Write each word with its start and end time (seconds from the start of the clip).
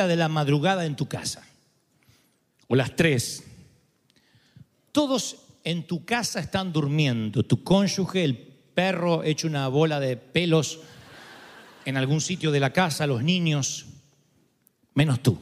media 0.00 0.06
de 0.06 0.16
la 0.16 0.28
madrugada 0.28 0.86
en 0.86 0.96
tu 0.96 1.06
casa, 1.06 1.42
o 2.68 2.74
las 2.74 2.96
tres. 2.96 3.44
Todos 4.92 5.36
en 5.62 5.86
tu 5.86 6.06
casa 6.06 6.40
están 6.40 6.72
durmiendo, 6.72 7.42
tu 7.42 7.62
cónyuge, 7.62 8.24
el 8.24 8.36
perro 8.36 9.22
hecho 9.22 9.46
una 9.46 9.68
bola 9.68 10.00
de 10.00 10.16
pelos 10.16 10.80
en 11.84 11.98
algún 11.98 12.22
sitio 12.22 12.50
de 12.50 12.60
la 12.60 12.72
casa, 12.72 13.06
los 13.06 13.22
niños, 13.22 13.86
menos 14.94 15.20
tú. 15.20 15.38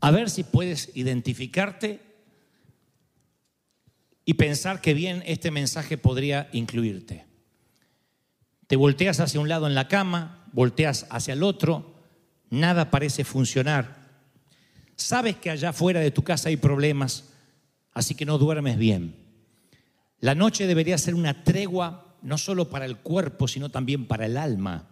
A 0.00 0.12
ver 0.12 0.30
si 0.30 0.44
puedes 0.44 0.90
identificarte 0.94 2.00
y 4.24 4.34
pensar 4.34 4.80
que 4.80 4.94
bien 4.94 5.24
este 5.26 5.50
mensaje 5.50 5.98
podría 5.98 6.48
incluirte. 6.52 7.26
Te 8.68 8.76
volteas 8.76 9.18
hacia 9.18 9.40
un 9.40 9.48
lado 9.48 9.66
en 9.66 9.74
la 9.74 9.88
cama, 9.88 10.44
volteas 10.52 11.06
hacia 11.10 11.34
el 11.34 11.42
otro, 11.42 11.97
nada 12.50 12.90
parece 12.90 13.24
funcionar. 13.24 14.08
Sabes 14.96 15.36
que 15.36 15.50
allá 15.50 15.72
fuera 15.72 16.00
de 16.00 16.10
tu 16.10 16.22
casa 16.22 16.48
hay 16.48 16.56
problemas, 16.56 17.30
así 17.92 18.14
que 18.14 18.24
no 18.24 18.38
duermes 18.38 18.78
bien. 18.78 19.14
La 20.20 20.34
noche 20.34 20.66
debería 20.66 20.98
ser 20.98 21.14
una 21.14 21.44
tregua 21.44 22.16
no 22.22 22.36
solo 22.38 22.68
para 22.68 22.84
el 22.84 22.96
cuerpo, 22.96 23.46
sino 23.46 23.68
también 23.70 24.06
para 24.06 24.26
el 24.26 24.36
alma. 24.36 24.88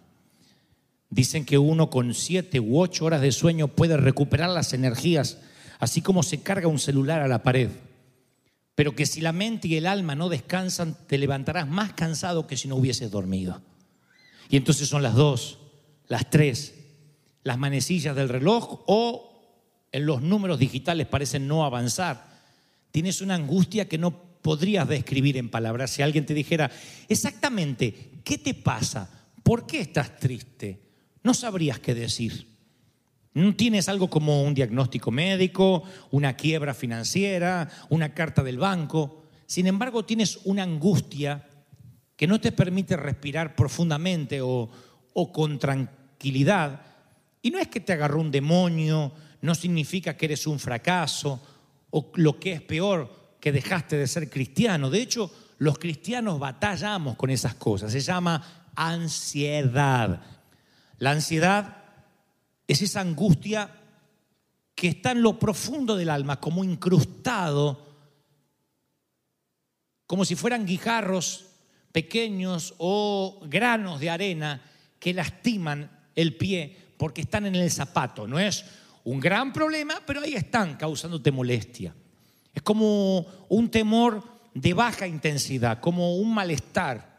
Dicen 1.09 1.45
que 1.45 1.57
uno 1.57 1.89
con 1.89 2.13
siete 2.13 2.59
u 2.59 2.79
ocho 2.79 3.05
horas 3.05 3.21
de 3.21 3.31
sueño 3.31 3.67
puede 3.67 3.97
recuperar 3.97 4.49
las 4.49 4.73
energías, 4.73 5.39
así 5.79 6.01
como 6.01 6.23
se 6.23 6.41
carga 6.41 6.67
un 6.67 6.79
celular 6.79 7.21
a 7.21 7.27
la 7.27 7.43
pared. 7.43 7.69
Pero 8.75 8.95
que 8.95 9.05
si 9.05 9.21
la 9.21 9.31
mente 9.31 9.67
y 9.67 9.75
el 9.75 9.87
alma 9.87 10.15
no 10.15 10.29
descansan, 10.29 10.95
te 11.07 11.17
levantarás 11.17 11.67
más 11.67 11.93
cansado 11.93 12.47
que 12.47 12.57
si 12.57 12.67
no 12.67 12.75
hubieses 12.75 13.09
dormido. 13.09 13.61
Y 14.49 14.57
entonces 14.57 14.87
son 14.87 15.03
las 15.03 15.15
dos, 15.15 15.59
las 16.07 16.29
tres, 16.29 16.76
las 17.47 17.57
manecillas 17.57 18.15
del 18.15 18.29
reloj 18.29 18.83
o 18.85 19.33
en 19.91 20.05
los 20.05 20.21
números 20.21 20.59
digitales 20.59 21.07
parecen 21.07 21.47
no 21.47 21.65
avanzar. 21.65 22.27
Tienes 22.91 23.21
una 23.21 23.35
angustia 23.35 23.87
que 23.87 23.97
no 23.97 24.11
podrías 24.41 24.87
describir 24.87 25.37
en 25.37 25.49
palabras. 25.49 25.91
Si 25.91 26.01
alguien 26.01 26.25
te 26.25 26.33
dijera, 26.33 26.69
exactamente, 27.07 28.11
¿qué 28.23 28.37
te 28.37 28.53
pasa? 28.53 29.09
¿Por 29.43 29.65
qué 29.65 29.79
estás 29.79 30.19
triste? 30.19 30.79
No 31.23 31.33
sabrías 31.33 31.79
qué 31.79 31.95
decir. 31.95 32.47
No 33.33 33.55
tienes 33.55 33.87
algo 33.87 34.09
como 34.09 34.43
un 34.43 34.53
diagnóstico 34.53 35.11
médico, 35.11 35.83
una 36.11 36.35
quiebra 36.35 36.73
financiera, 36.73 37.69
una 37.89 38.13
carta 38.13 38.43
del 38.43 38.57
banco. 38.57 39.23
Sin 39.45 39.67
embargo, 39.67 40.05
tienes 40.05 40.39
una 40.43 40.63
angustia 40.63 41.47
que 42.15 42.27
no 42.27 42.41
te 42.41 42.51
permite 42.51 42.97
respirar 42.97 43.55
profundamente 43.55 44.41
o, 44.41 44.69
con 45.31 45.59
tranquilidad. 45.59 46.81
Y 47.41 47.51
no 47.51 47.59
es 47.59 47.67
que 47.67 47.79
te 47.79 47.93
agarró 47.93 48.19
un 48.19 48.31
demonio, 48.31 49.11
no 49.41 49.55
significa 49.55 50.17
que 50.17 50.25
eres 50.25 50.47
un 50.47 50.59
fracaso 50.59 51.41
o 51.91 52.11
lo 52.15 52.39
que 52.39 52.53
es 52.53 52.61
peor, 52.61 53.35
que 53.39 53.51
dejaste 53.51 53.97
de 53.97 54.07
ser 54.07 54.29
cristiano. 54.29 54.89
De 54.89 55.01
hecho, 55.01 55.31
los 55.59 55.77
cristianos 55.77 56.39
batallamos 56.39 57.15
con 57.15 57.29
esas 57.29 57.55
cosas. 57.55 57.91
Se 57.91 57.99
llama 57.99 58.69
ansiedad. 58.75 60.21
La 60.99 61.11
ansiedad 61.11 61.83
es 62.67 62.81
esa 62.81 63.01
angustia 63.01 63.71
que 64.75 64.89
está 64.89 65.11
en 65.11 65.21
lo 65.21 65.39
profundo 65.39 65.95
del 65.95 66.09
alma, 66.09 66.39
como 66.39 66.63
incrustado, 66.63 67.87
como 70.05 70.23
si 70.23 70.35
fueran 70.35 70.65
guijarros 70.65 71.45
pequeños 71.91 72.75
o 72.77 73.39
granos 73.45 73.99
de 73.99 74.09
arena 74.09 74.61
que 74.99 75.13
lastiman 75.13 75.89
el 76.15 76.35
pie 76.35 76.86
porque 76.97 77.21
están 77.21 77.45
en 77.45 77.55
el 77.55 77.71
zapato. 77.71 78.27
No 78.27 78.39
es 78.39 78.65
un 79.03 79.19
gran 79.19 79.53
problema, 79.53 80.01
pero 80.05 80.21
ahí 80.21 80.33
están 80.33 80.75
causándote 80.75 81.31
molestia. 81.31 81.95
Es 82.53 82.61
como 82.61 83.25
un 83.49 83.69
temor 83.69 84.23
de 84.53 84.73
baja 84.73 85.07
intensidad, 85.07 85.79
como 85.79 86.17
un 86.17 86.33
malestar, 86.33 87.17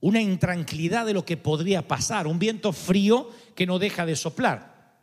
una 0.00 0.20
intranquilidad 0.20 1.04
de 1.04 1.12
lo 1.12 1.24
que 1.24 1.36
podría 1.36 1.86
pasar, 1.86 2.26
un 2.26 2.38
viento 2.38 2.72
frío 2.72 3.28
que 3.54 3.66
no 3.66 3.78
deja 3.78 4.06
de 4.06 4.16
soplar. 4.16 4.98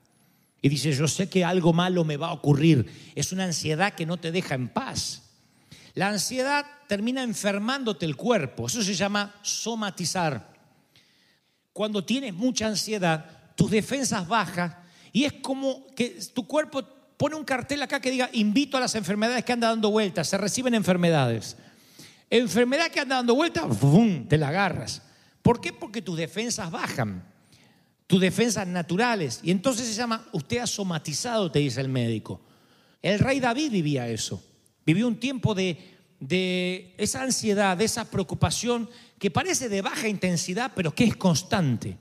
Y 0.62 0.70
dice, 0.70 0.92
yo 0.92 1.08
sé 1.08 1.30
que 1.30 1.46
algo 1.46 1.74
malo 1.74 2.04
me 2.04 2.18
va 2.18 2.30
a 2.30 2.34
ocurrir. 2.34 3.12
Es 3.14 3.32
una 3.32 3.44
ansiedad 3.44 3.94
que 3.94 4.06
no 4.06 4.18
te 4.18 4.32
deja 4.32 4.56
en 4.56 4.70
paz. 4.70 5.24
La 5.94 6.10
ansiedad 6.10 6.66
termina 6.88 7.24
enfermándote 7.24 8.06
el 8.06 8.16
cuerpo. 8.16 8.68
Eso 8.68 8.82
se 8.82 8.96
llama 8.96 9.36
somatizar. 9.44 10.54
Cuando 11.74 12.04
tienes 12.04 12.34
mucha 12.34 12.68
ansiedad, 12.68 13.37
tus 13.58 13.72
defensas 13.72 14.28
bajan 14.28 14.78
y 15.12 15.26
es 15.26 15.34
como 15.34 15.88
que 15.96 16.20
tu 16.34 16.48
cuerpo 16.48 16.84
pone 17.18 17.36
un 17.36 17.44
cartel 17.44 17.82
acá 17.82 18.00
que 18.00 18.12
diga, 18.12 18.30
invito 18.32 18.78
a 18.78 18.80
las 18.80 18.94
enfermedades 18.94 19.44
que 19.44 19.52
andan 19.52 19.72
dando 19.72 19.90
vueltas, 19.90 20.30
se 20.30 20.38
reciben 20.38 20.76
enfermedades. 20.76 21.58
Enfermedad 22.30 22.92
que 22.92 23.00
anda 23.00 23.16
dando 23.16 23.34
vueltas, 23.34 23.66
te 24.30 24.38
la 24.38 24.50
agarras. 24.50 25.02
¿Por 25.42 25.60
qué? 25.60 25.74
Porque 25.74 26.04
tus 26.04 26.18
defensas 26.18 26.70
bajan, 26.70 27.26
tus 28.06 28.22
defensas 28.22 28.68
naturales. 28.68 29.40
Y 29.42 29.50
entonces 29.50 29.88
se 29.88 29.94
llama, 29.94 30.28
usted 30.34 30.60
ha 30.60 30.68
somatizado, 30.68 31.52
te 31.52 31.60
dice 31.60 31.82
el 31.82 31.90
médico. 31.90 32.40
El 33.02 33.18
rey 33.18 33.40
David 33.40 33.72
vivía 33.72 34.08
eso. 34.08 34.44
Vivió 34.86 35.08
un 35.08 35.20
tiempo 35.20 35.56
de, 35.56 36.94
esa 36.98 37.24
ansiedad, 37.24 37.76
de 37.76 37.86
esa 37.86 38.06
preocupación 38.12 38.88
que 39.18 39.32
parece 39.32 39.68
de 39.68 39.82
baja 39.82 40.08
intensidad, 40.08 40.74
pero 40.76 40.94
que 40.94 41.06
es 41.06 41.16
constante. 41.16 41.98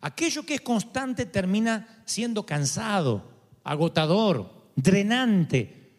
Aquello 0.00 0.44
que 0.44 0.54
es 0.54 0.60
constante 0.60 1.26
termina 1.26 2.02
siendo 2.04 2.44
cansado, 2.44 3.30
agotador, 3.64 4.70
drenante, 4.76 5.90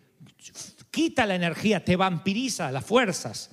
quita 0.91 1.25
la 1.25 1.35
energía, 1.35 1.83
te 1.83 1.95
vampiriza 1.95 2.71
las 2.71 2.85
fuerzas. 2.85 3.51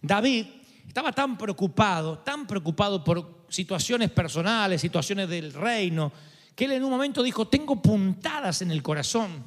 David 0.00 0.46
estaba 0.86 1.12
tan 1.12 1.36
preocupado, 1.36 2.18
tan 2.18 2.46
preocupado 2.46 3.02
por 3.02 3.44
situaciones 3.48 4.10
personales, 4.10 4.80
situaciones 4.80 5.28
del 5.28 5.52
reino, 5.52 6.12
que 6.54 6.64
él 6.64 6.72
en 6.72 6.84
un 6.84 6.90
momento 6.90 7.22
dijo, 7.22 7.48
tengo 7.48 7.80
puntadas 7.80 8.62
en 8.62 8.70
el 8.70 8.82
corazón. 8.82 9.44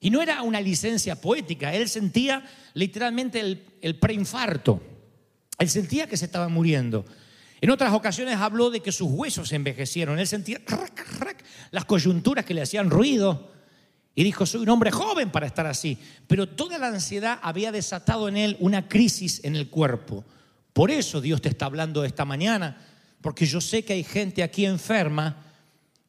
Y 0.00 0.10
no 0.10 0.20
era 0.20 0.42
una 0.42 0.60
licencia 0.60 1.20
poética, 1.20 1.72
él 1.72 1.88
sentía 1.88 2.44
literalmente 2.74 3.40
el, 3.80 3.96
preinfarto. 3.96 4.82
Él 5.58 5.68
sentía 5.68 6.08
que 6.08 6.16
se 6.16 6.24
estaba 6.24 6.48
muriendo. 6.48 7.04
En 7.62 7.70
otras 7.70 7.92
ocasiones 7.94 8.38
habló 8.38 8.70
de 8.70 8.80
que 8.80 8.90
sus 8.90 9.08
huesos 9.08 9.52
envejecieron. 9.52 10.18
Él 10.18 10.26
sentía 10.26 10.60
las 11.70 11.84
coyunturas 11.84 12.44
que 12.44 12.54
le 12.54 12.62
hacían 12.62 12.90
ruido. 12.90 13.52
Y 14.16 14.24
dijo, 14.24 14.44
soy 14.44 14.62
un 14.62 14.68
hombre 14.68 14.90
joven 14.90 15.30
para 15.30 15.46
estar 15.46 15.66
así. 15.66 15.96
Pero 16.26 16.48
toda 16.48 16.76
la 16.76 16.88
ansiedad 16.88 17.38
había 17.40 17.70
desatado 17.70 18.28
en 18.28 18.36
él 18.36 18.56
una 18.58 18.88
crisis 18.88 19.40
en 19.44 19.54
el 19.54 19.70
cuerpo. 19.70 20.24
Por 20.72 20.90
eso 20.90 21.20
Dios 21.20 21.40
te 21.40 21.50
está 21.50 21.66
hablando 21.66 22.04
esta 22.04 22.24
mañana. 22.24 22.84
Porque 23.20 23.46
yo 23.46 23.60
sé 23.60 23.84
que 23.84 23.92
hay 23.92 24.02
gente 24.02 24.42
aquí 24.42 24.66
enferma 24.66 25.36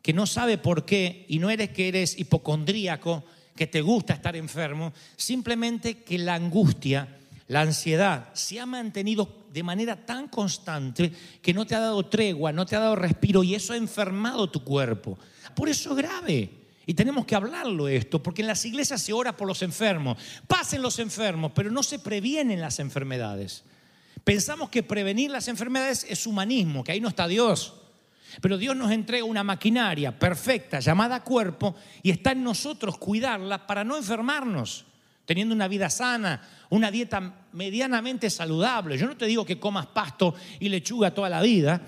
que 0.01 0.11
no 0.11 0.25
sabe 0.25 0.57
por 0.57 0.85
qué 0.85 1.23
y 1.29 1.37
no 1.37 1.51
eres 1.51 1.69
que 1.69 1.87
eres 1.87 2.17
hipocondríaco 2.17 3.23
que 3.55 3.67
te 3.67 3.81
gusta 3.81 4.15
estar 4.15 4.35
enfermo, 4.35 4.91
simplemente 5.15 5.99
que 5.99 6.17
la 6.17 6.33
angustia, 6.33 7.19
la 7.47 7.61
ansiedad 7.61 8.29
se 8.33 8.59
ha 8.59 8.65
mantenido 8.65 9.43
de 9.51 9.63
manera 9.63 10.05
tan 10.05 10.27
constante 10.27 11.11
que 11.41 11.53
no 11.53 11.65
te 11.65 11.75
ha 11.75 11.79
dado 11.79 12.05
tregua, 12.05 12.51
no 12.51 12.65
te 12.65 12.75
ha 12.75 12.79
dado 12.79 12.95
respiro 12.95 13.43
y 13.43 13.55
eso 13.55 13.73
ha 13.73 13.77
enfermado 13.77 14.49
tu 14.49 14.63
cuerpo. 14.63 15.17
Por 15.55 15.69
eso 15.69 15.91
es 15.91 15.97
grave. 15.97 16.49
Y 16.85 16.95
tenemos 16.95 17.25
que 17.25 17.35
hablarlo 17.35 17.87
esto, 17.87 18.21
porque 18.21 18.41
en 18.41 18.47
las 18.47 18.65
iglesias 18.65 19.01
se 19.01 19.13
ora 19.13 19.37
por 19.37 19.47
los 19.47 19.61
enfermos. 19.61 20.17
Pasen 20.47 20.81
los 20.81 20.99
enfermos, 20.99 21.53
pero 21.55 21.71
no 21.71 21.81
se 21.81 21.99
previenen 21.99 22.59
las 22.59 22.79
enfermedades. 22.79 23.63
Pensamos 24.23 24.69
que 24.69 24.83
prevenir 24.83 25.31
las 25.31 25.47
enfermedades 25.47 26.05
es 26.09 26.27
humanismo, 26.27 26.83
que 26.83 26.91
ahí 26.91 26.99
no 26.99 27.09
está 27.09 27.27
Dios. 27.27 27.73
Pero 28.41 28.57
Dios 28.57 28.75
nos 28.75 28.91
entrega 28.91 29.25
una 29.25 29.43
maquinaria 29.43 30.17
perfecta 30.17 30.79
llamada 30.79 31.23
cuerpo 31.23 31.75
y 32.01 32.09
está 32.09 32.31
en 32.31 32.43
nosotros 32.43 32.97
cuidarla 32.97 33.67
para 33.67 33.83
no 33.83 33.95
enfermarnos, 33.95 34.85
teniendo 35.25 35.55
una 35.55 35.67
vida 35.67 35.89
sana, 35.89 36.41
una 36.69 36.91
dieta 36.91 37.47
medianamente 37.53 38.29
saludable. 38.29 38.97
Yo 38.97 39.07
no 39.07 39.17
te 39.17 39.25
digo 39.25 39.45
que 39.45 39.59
comas 39.59 39.87
pasto 39.87 40.35
y 40.59 40.69
lechuga 40.69 41.13
toda 41.13 41.29
la 41.29 41.41
vida, 41.41 41.81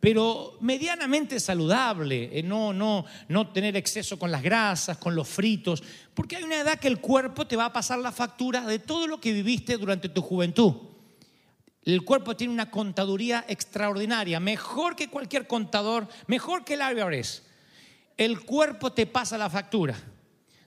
pero 0.00 0.56
medianamente 0.60 1.40
saludable, 1.40 2.30
eh, 2.38 2.42
no, 2.42 2.72
no, 2.72 3.04
no 3.28 3.48
tener 3.48 3.76
exceso 3.76 4.18
con 4.18 4.30
las 4.30 4.42
grasas, 4.42 4.96
con 4.98 5.14
los 5.14 5.28
fritos, 5.28 5.82
porque 6.14 6.36
hay 6.36 6.44
una 6.44 6.60
edad 6.60 6.78
que 6.78 6.88
el 6.88 7.00
cuerpo 7.00 7.46
te 7.46 7.56
va 7.56 7.66
a 7.66 7.72
pasar 7.72 7.98
la 7.98 8.12
factura 8.12 8.62
de 8.62 8.78
todo 8.78 9.06
lo 9.06 9.20
que 9.20 9.32
viviste 9.32 9.76
durante 9.76 10.08
tu 10.08 10.22
juventud. 10.22 10.74
El 11.82 12.04
cuerpo 12.04 12.36
tiene 12.36 12.52
una 12.52 12.70
contaduría 12.70 13.44
extraordinaria, 13.48 14.40
mejor 14.40 14.94
que 14.94 15.08
cualquier 15.08 15.46
contador, 15.46 16.06
mejor 16.26 16.64
que 16.64 16.74
el 16.74 16.80
IRS. 16.80 17.42
El 18.16 18.40
cuerpo 18.40 18.92
te 18.92 19.06
pasa 19.06 19.38
la 19.38 19.48
factura. 19.48 19.96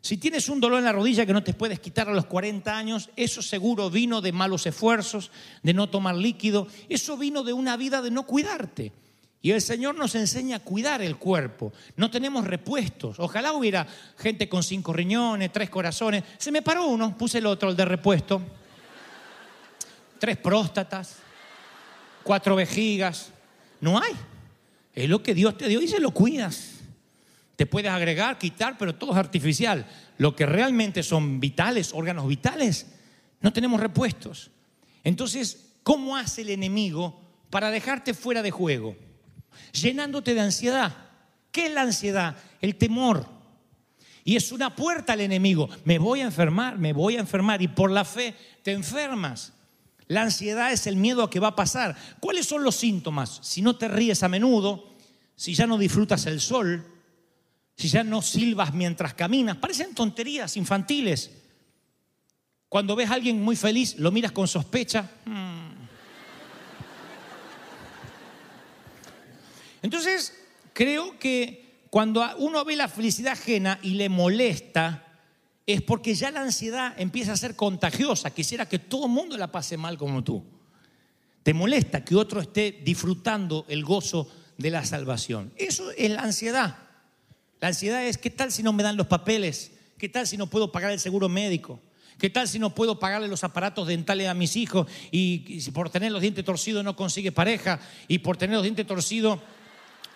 Si 0.01 0.17
tienes 0.17 0.49
un 0.49 0.59
dolor 0.59 0.79
en 0.79 0.85
la 0.85 0.91
rodilla 0.91 1.27
que 1.27 1.33
no 1.33 1.43
te 1.43 1.53
puedes 1.53 1.79
quitar 1.79 2.09
a 2.09 2.13
los 2.13 2.25
40 2.25 2.75
años, 2.75 3.11
eso 3.15 3.43
seguro 3.43 3.91
vino 3.91 4.19
de 4.19 4.31
malos 4.31 4.65
esfuerzos, 4.65 5.29
de 5.61 5.75
no 5.75 5.89
tomar 5.89 6.15
líquido, 6.15 6.67
eso 6.89 7.17
vino 7.17 7.43
de 7.43 7.53
una 7.53 7.77
vida 7.77 8.01
de 8.01 8.09
no 8.09 8.25
cuidarte. 8.25 8.91
Y 9.43 9.51
el 9.51 9.61
Señor 9.61 9.95
nos 9.95 10.15
enseña 10.15 10.57
a 10.57 10.59
cuidar 10.59 11.01
el 11.01 11.17
cuerpo. 11.17 11.73
No 11.95 12.11
tenemos 12.11 12.45
repuestos. 12.45 13.19
Ojalá 13.19 13.53
hubiera 13.53 13.87
gente 14.17 14.47
con 14.49 14.61
cinco 14.61 14.93
riñones, 14.93 15.51
tres 15.51 15.69
corazones. 15.69 16.23
Se 16.37 16.51
me 16.51 16.61
paró 16.61 16.87
uno, 16.87 17.17
puse 17.17 17.39
el 17.39 17.47
otro, 17.47 17.69
el 17.69 17.75
de 17.75 17.85
repuesto. 17.85 18.41
Tres 20.19 20.37
próstatas, 20.37 21.17
cuatro 22.23 22.55
vejigas. 22.55 23.31
No 23.79 23.99
hay. 23.99 24.13
Es 24.93 25.09
lo 25.09 25.23
que 25.23 25.33
Dios 25.33 25.57
te 25.57 25.67
dio 25.67 25.81
y 25.81 25.87
se 25.87 25.99
lo 25.99 26.11
cuidas. 26.11 26.80
Te 27.61 27.67
puedes 27.67 27.91
agregar, 27.91 28.39
quitar, 28.39 28.75
pero 28.75 28.95
todo 28.95 29.11
es 29.11 29.17
artificial. 29.17 29.85
Lo 30.17 30.35
que 30.35 30.47
realmente 30.47 31.03
son 31.03 31.39
vitales, 31.39 31.93
órganos 31.93 32.27
vitales, 32.27 32.87
no 33.39 33.53
tenemos 33.53 33.79
repuestos. 33.79 34.49
Entonces, 35.03 35.75
¿cómo 35.83 36.17
hace 36.17 36.41
el 36.41 36.49
enemigo 36.49 37.21
para 37.51 37.69
dejarte 37.69 38.15
fuera 38.15 38.41
de 38.41 38.49
juego? 38.49 38.95
llenándote 39.73 40.33
de 40.33 40.41
ansiedad. 40.41 40.91
¿Qué 41.51 41.67
es 41.67 41.71
la 41.71 41.83
ansiedad? 41.83 42.35
El 42.61 42.77
temor. 42.77 43.27
Y 44.23 44.37
es 44.37 44.51
una 44.51 44.75
puerta 44.75 45.13
al 45.13 45.21
enemigo. 45.21 45.69
Me 45.85 45.99
voy 45.99 46.21
a 46.21 46.25
enfermar, 46.25 46.79
me 46.79 46.93
voy 46.93 47.17
a 47.17 47.19
enfermar. 47.19 47.61
Y 47.61 47.67
por 47.67 47.91
la 47.91 48.05
fe 48.05 48.35
te 48.63 48.71
enfermas. 48.71 49.53
La 50.07 50.23
ansiedad 50.23 50.73
es 50.73 50.87
el 50.87 50.95
miedo 50.95 51.21
a 51.21 51.29
que 51.29 51.39
va 51.39 51.49
a 51.49 51.55
pasar. 51.55 51.95
¿Cuáles 52.19 52.47
son 52.47 52.63
los 52.63 52.75
síntomas? 52.75 53.37
Si 53.43 53.61
no 53.61 53.75
te 53.75 53.87
ríes 53.87 54.23
a 54.23 54.29
menudo, 54.29 54.95
si 55.35 55.53
ya 55.53 55.67
no 55.67 55.77
disfrutas 55.77 56.25
el 56.25 56.41
sol, 56.41 56.90
si 57.77 57.87
ya 57.87 58.03
no 58.03 58.21
silbas 58.21 58.73
mientras 58.73 59.13
caminas, 59.13 59.57
parecen 59.57 59.95
tonterías 59.95 60.55
infantiles. 60.57 61.31
Cuando 62.69 62.95
ves 62.95 63.09
a 63.09 63.15
alguien 63.15 63.41
muy 63.41 63.55
feliz, 63.55 63.97
lo 63.97 64.11
miras 64.11 64.31
con 64.31 64.47
sospecha. 64.47 65.09
Hmm. 65.25 65.71
Entonces, 69.81 70.33
creo 70.73 71.17
que 71.17 71.85
cuando 71.89 72.23
uno 72.37 72.63
ve 72.63 72.75
la 72.75 72.87
felicidad 72.87 73.33
ajena 73.33 73.79
y 73.81 73.95
le 73.95 74.09
molesta, 74.09 75.05
es 75.65 75.81
porque 75.81 76.15
ya 76.15 76.31
la 76.31 76.41
ansiedad 76.41 76.93
empieza 76.97 77.33
a 77.33 77.37
ser 77.37 77.55
contagiosa. 77.55 78.31
Quisiera 78.31 78.67
que 78.67 78.79
todo 78.79 79.05
el 79.05 79.11
mundo 79.11 79.37
la 79.37 79.51
pase 79.51 79.77
mal 79.77 79.97
como 79.97 80.23
tú. 80.23 80.43
Te 81.43 81.53
molesta 81.53 82.05
que 82.05 82.15
otro 82.15 82.39
esté 82.39 82.81
disfrutando 82.83 83.65
el 83.67 83.83
gozo 83.83 84.29
de 84.57 84.69
la 84.69 84.85
salvación. 84.85 85.51
Eso 85.57 85.91
es 85.91 86.11
la 86.11 86.21
ansiedad. 86.21 86.77
La 87.61 87.69
ansiedad 87.69 88.03
es, 88.03 88.17
¿qué 88.17 88.31
tal 88.31 88.51
si 88.51 88.63
no 88.63 88.73
me 88.73 88.83
dan 88.83 88.97
los 88.97 89.07
papeles? 89.07 89.71
¿Qué 89.99 90.09
tal 90.09 90.25
si 90.27 90.35
no 90.35 90.47
puedo 90.47 90.71
pagar 90.71 90.91
el 90.91 90.99
seguro 90.99 91.29
médico? 91.29 91.79
¿Qué 92.17 92.29
tal 92.29 92.47
si 92.47 92.57
no 92.57 92.73
puedo 92.75 92.99
pagarle 92.99 93.27
los 93.27 93.43
aparatos 93.43 93.87
dentales 93.87 94.27
a 94.27 94.33
mis 94.33 94.55
hijos 94.55 94.87
y, 95.11 95.43
y 95.47 95.71
por 95.71 95.89
tener 95.91 96.11
los 96.11 96.21
dientes 96.21 96.43
torcidos 96.43 96.83
no 96.83 96.95
consigue 96.95 97.31
pareja 97.31 97.79
y 98.07 98.19
por 98.19 98.35
tener 98.35 98.55
los 98.55 98.63
dientes 98.63 98.85
torcidos 98.85 99.39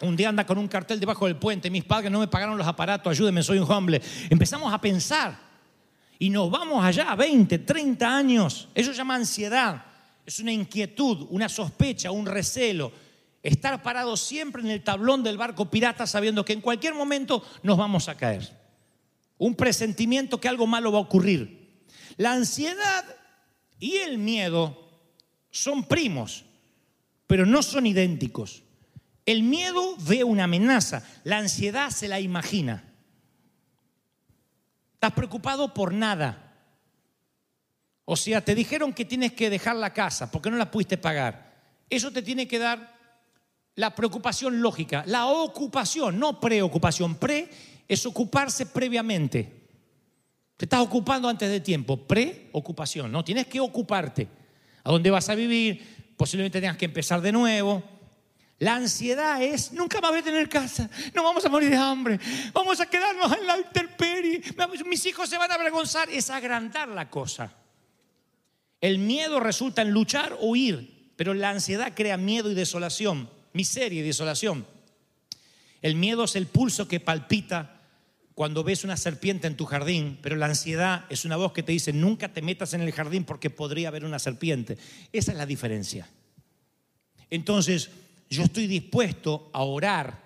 un 0.01 0.15
día 0.15 0.30
anda 0.30 0.45
con 0.45 0.57
un 0.57 0.68
cartel 0.68 1.00
debajo 1.00 1.25
del 1.25 1.38
puente, 1.38 1.69
mis 1.69 1.83
padres 1.83 2.12
no 2.12 2.19
me 2.19 2.27
pagaron 2.27 2.57
los 2.57 2.68
aparatos, 2.68 3.12
ayúdenme, 3.12 3.42
soy 3.44 3.59
un 3.59 3.71
hombre. 3.71 4.01
Empezamos 4.30 4.74
a 4.74 4.81
pensar 4.81 5.39
y 6.19 6.30
nos 6.30 6.50
vamos 6.50 6.83
allá, 6.83 7.15
20, 7.15 7.59
30 7.59 8.18
años. 8.18 8.68
Eso 8.74 8.92
se 8.92 8.97
llama 8.97 9.15
ansiedad, 9.15 9.86
es 10.25 10.39
una 10.39 10.51
inquietud, 10.51 11.27
una 11.30 11.47
sospecha, 11.47 12.12
un 12.12 12.25
recelo. 12.25 12.92
Estar 13.45 13.83
parado 13.83 14.18
siempre 14.18 14.63
en 14.63 14.71
el 14.71 14.83
tablón 14.83 15.21
del 15.21 15.38
barco 15.38 15.69
pirata 15.69 16.07
sabiendo 16.07 16.44
que 16.44 16.53
en 16.53 16.62
cualquier 16.62 16.95
momento 16.95 17.44
nos 17.62 17.77
vamos 17.77 18.09
a 18.09 18.18
caer. 18.18 18.59
Un 19.38 19.53
presentimiento 19.53 20.39
que 20.42 20.47
algo 20.47 20.65
malo 20.65 20.92
va 20.92 20.97
a 20.97 21.03
ocurrir. 21.03 21.86
La 22.18 22.31
ansiedad 22.31 23.06
y 23.77 23.97
el 23.97 24.18
miedo 24.18 24.89
son 25.51 25.83
primos, 25.83 26.45
pero 27.27 27.45
no 27.45 27.62
son 27.62 27.86
idénticos. 27.86 28.63
El 29.27 29.44
miedo 29.44 29.95
ve 30.00 30.24
una 30.24 30.45
amenaza, 30.45 31.07
la 31.24 31.38
ansiedad 31.38 31.92
se 31.92 32.07
la 32.07 32.19
imagina. 32.19 32.95
Estás 34.95 35.13
preocupado 35.13 35.71
por 35.71 35.94
nada. 35.94 36.51
O 38.06 38.15
sea, 38.15 38.44
te 38.44 38.56
dijeron 38.56 38.92
que 38.92 39.06
tienes 39.06 39.33
que 39.33 39.51
dejar 39.51 39.75
la 39.75 39.94
casa 39.94 40.31
porque 40.31 40.50
no 40.50 40.57
la 40.57 40.71
pudiste 40.71 40.97
pagar. 40.97 41.53
Eso 41.92 42.09
te 42.09 42.24
tiene 42.24 42.47
que 42.47 42.57
dar 42.57 42.94
la 43.75 43.94
preocupación 43.94 44.62
lógica, 44.62 45.04
la 45.07 45.27
ocupación, 45.27 46.19
no 46.19 46.39
preocupación. 46.39 47.16
Pre 47.16 47.50
es 47.88 48.06
ocuparse 48.06 48.66
previamente. 48.68 49.63
Te 50.57 50.66
estás 50.66 50.81
ocupando 50.81 51.27
antes 51.27 51.50
de 51.50 51.60
tiempo. 51.60 51.98
Preocupación, 51.98 53.12
no, 53.12 53.24
tienes 53.24 53.48
que 53.48 53.60
ocuparte. 53.60 54.27
¿A 54.83 54.92
dónde 54.92 55.10
vas 55.12 55.30
a 55.30 55.36
vivir? 55.36 56.13
Posiblemente 56.16 56.62
tengas 56.62 56.77
que 56.77 56.86
empezar 56.86 57.22
de 57.22 57.31
nuevo 57.31 57.83
la 58.60 58.75
ansiedad 58.75 59.42
es, 59.42 59.74
nunca 59.74 60.00
más 60.00 60.12
voy 60.12 60.21
a 60.21 60.24
tener 60.24 60.48
casa, 60.48 60.89
no 61.13 61.24
vamos 61.24 61.44
a 61.44 61.50
morir 61.50 61.69
de 61.69 61.75
hambre, 61.75 62.19
vamos 62.54 62.80
a 62.80 62.86
quedarnos 62.86 63.38
en 63.38 63.45
la 63.45 63.57
intemperie, 63.57 64.42
mis 64.86 65.06
hijos 65.06 65.28
se 65.28 65.38
van 65.38 65.51
a 65.51 65.56
avergonzar, 65.56 66.10
es 66.10 66.30
agrandar 66.30 66.88
la 66.88 67.10
cosa. 67.10 67.54
El 68.80 69.00
miedo 69.00 69.42
resulta 69.42 69.81
en 69.81 69.92
luchar 69.92 70.38
o 70.39 70.51
huir, 70.51 71.12
pero 71.18 71.33
la 71.33 71.50
ansiedad 71.50 71.94
crea 71.94 72.16
miedo 72.16 72.50
y 72.50 72.54
desolación, 72.54 73.30
miseria 73.56 74.02
y 74.02 74.04
desolación. 74.04 74.68
El 75.81 75.96
miedo 75.96 76.25
es 76.25 76.36
el 76.36 76.46
pulso 76.46 76.88
que 76.88 77.00
palpita 77.00 77.81
cuando 78.33 78.66
ves 78.66 78.83
una 78.83 78.97
serpiente 78.97 79.47
en 79.47 79.56
tu 79.56 79.66
jardín, 79.66 80.19
pero 80.21 80.35
la 80.35 80.47
ansiedad 80.47 81.06
es 81.09 81.24
una 81.24 81.38
voz 81.38 81.54
que 81.54 81.64
te 81.64 81.71
dice, 81.71 81.94
nunca 81.94 82.33
te 82.33 82.42
metas 82.42 82.74
en 82.74 82.81
el 82.81 82.92
jardín 82.92 83.24
porque 83.24 83.50
podría 83.50 83.88
haber 83.88 84.04
una 84.04 84.19
serpiente. 84.19 84.78
Esa 85.14 85.31
es 85.31 85.38
la 85.38 85.45
diferencia. 85.45 86.09
Entonces, 87.30 87.90
yo 88.30 88.44
estoy 88.44 88.68
dispuesto 88.68 89.50
a 89.54 89.64
orar 89.64 90.26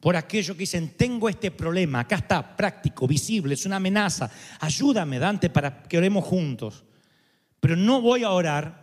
por 0.00 0.16
aquello 0.16 0.54
que 0.54 0.60
dicen, 0.60 0.94
tengo 0.96 1.28
este 1.28 1.50
problema, 1.50 2.00
acá 2.00 2.16
está, 2.16 2.56
práctico, 2.56 3.06
visible, 3.06 3.54
es 3.54 3.66
una 3.66 3.76
amenaza, 3.76 4.30
ayúdame, 4.58 5.18
Dante, 5.18 5.50
para 5.50 5.82
que 5.82 5.98
oremos 5.98 6.24
juntos. 6.24 6.84
Pero 7.60 7.76
no 7.76 8.00
voy 8.00 8.24
a 8.24 8.30
orar 8.30 8.81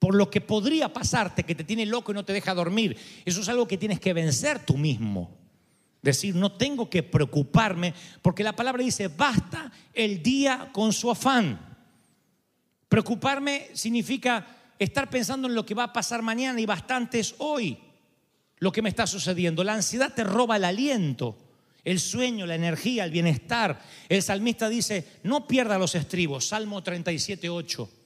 por 0.00 0.14
lo 0.14 0.30
que 0.30 0.40
podría 0.40 0.92
pasarte, 0.92 1.44
que 1.44 1.54
te 1.54 1.62
tiene 1.62 1.84
loco 1.84 2.10
y 2.10 2.14
no 2.14 2.24
te 2.24 2.32
deja 2.32 2.54
dormir. 2.54 2.96
Eso 3.24 3.42
es 3.42 3.48
algo 3.50 3.68
que 3.68 3.76
tienes 3.76 4.00
que 4.00 4.14
vencer 4.14 4.64
tú 4.64 4.76
mismo. 4.78 5.38
Decir, 6.00 6.34
no 6.34 6.52
tengo 6.52 6.88
que 6.88 7.02
preocuparme, 7.02 7.92
porque 8.22 8.42
la 8.42 8.56
palabra 8.56 8.82
dice, 8.82 9.08
basta 9.08 9.70
el 9.92 10.22
día 10.22 10.70
con 10.72 10.94
su 10.94 11.10
afán. 11.10 11.76
Preocuparme 12.88 13.68
significa 13.74 14.72
estar 14.78 15.10
pensando 15.10 15.46
en 15.46 15.54
lo 15.54 15.66
que 15.66 15.74
va 15.74 15.84
a 15.84 15.92
pasar 15.92 16.22
mañana 16.22 16.58
y 16.58 16.66
bastante 16.66 17.20
es 17.20 17.34
hoy 17.36 17.78
lo 18.58 18.72
que 18.72 18.80
me 18.80 18.88
está 18.88 19.06
sucediendo. 19.06 19.62
La 19.62 19.74
ansiedad 19.74 20.14
te 20.14 20.24
roba 20.24 20.56
el 20.56 20.64
aliento, 20.64 21.36
el 21.84 22.00
sueño, 22.00 22.46
la 22.46 22.54
energía, 22.54 23.04
el 23.04 23.10
bienestar. 23.10 23.82
El 24.08 24.22
salmista 24.22 24.70
dice, 24.70 25.06
no 25.24 25.46
pierda 25.46 25.78
los 25.78 25.94
estribos, 25.94 26.48
Salmo 26.48 26.82
37, 26.82 27.50
8. 27.50 27.99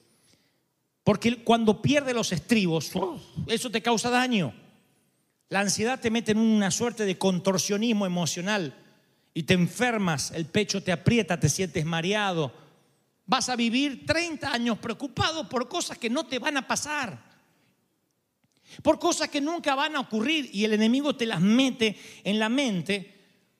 Porque 1.05 1.41
cuando 1.45 1.81
pierde 1.81 2.13
los 2.13 2.33
estribos, 2.33 2.91
eso 3.47 3.69
te 3.69 3.81
causa 3.81 4.09
daño. 4.09 4.53
La 5.47 5.61
ansiedad 5.61 6.01
te 6.01 6.11
mete 6.11 6.33
en 6.33 6.39
una 6.39 6.71
suerte 6.71 7.05
de 7.05 7.17
contorsionismo 7.17 8.05
emocional 8.05 8.75
y 9.33 9.43
te 9.43 9.53
enfermas, 9.53 10.31
el 10.31 10.45
pecho 10.47 10.83
te 10.83 10.91
aprieta, 10.91 11.39
te 11.39 11.47
sientes 11.47 11.85
mareado 11.85 12.65
Vas 13.25 13.49
a 13.49 13.55
vivir 13.55 14.05
30 14.05 14.51
años 14.51 14.77
preocupado 14.77 15.49
por 15.49 15.67
cosas 15.67 15.97
que 15.97 16.09
no 16.09 16.27
te 16.27 16.37
van 16.37 16.57
a 16.57 16.67
pasar, 16.67 17.17
por 18.83 18.99
cosas 18.99 19.29
que 19.29 19.41
nunca 19.41 19.73
van 19.73 19.95
a 19.95 20.01
ocurrir 20.01 20.49
y 20.53 20.63
el 20.63 20.73
enemigo 20.73 21.15
te 21.15 21.25
las 21.25 21.41
mete 21.41 21.97
en 22.23 22.37
la 22.37 22.49
mente 22.49 23.13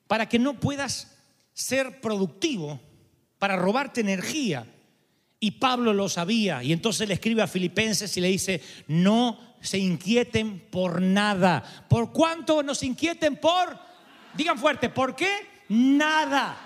para 0.08 0.30
que 0.30 0.38
no 0.38 0.60
puedas 0.60 1.18
ser 1.54 2.00
productivo, 2.00 2.80
para 3.40 3.56
robarte 3.56 4.02
energía. 4.02 4.72
Y 5.46 5.52
Pablo 5.52 5.94
lo 5.94 6.10
sabía 6.10 6.64
y 6.64 6.74
entonces 6.74 7.08
le 7.08 7.14
escribe 7.14 7.44
a 7.44 7.48
Filipenses 7.48 8.18
y 8.18 8.20
le 8.20 8.30
dice, 8.30 8.64
no 8.88 9.58
se 9.62 9.78
inquieten 9.78 10.60
por 10.72 11.00
nada. 11.00 11.86
¿Por 11.88 12.12
cuánto 12.12 12.64
nos 12.64 12.82
inquieten? 12.82 13.38
Por, 13.38 13.78
digan 14.34 14.58
fuerte, 14.58 14.90
¿por 14.90 15.16
qué? 15.16 15.30
Nada. 15.70 16.58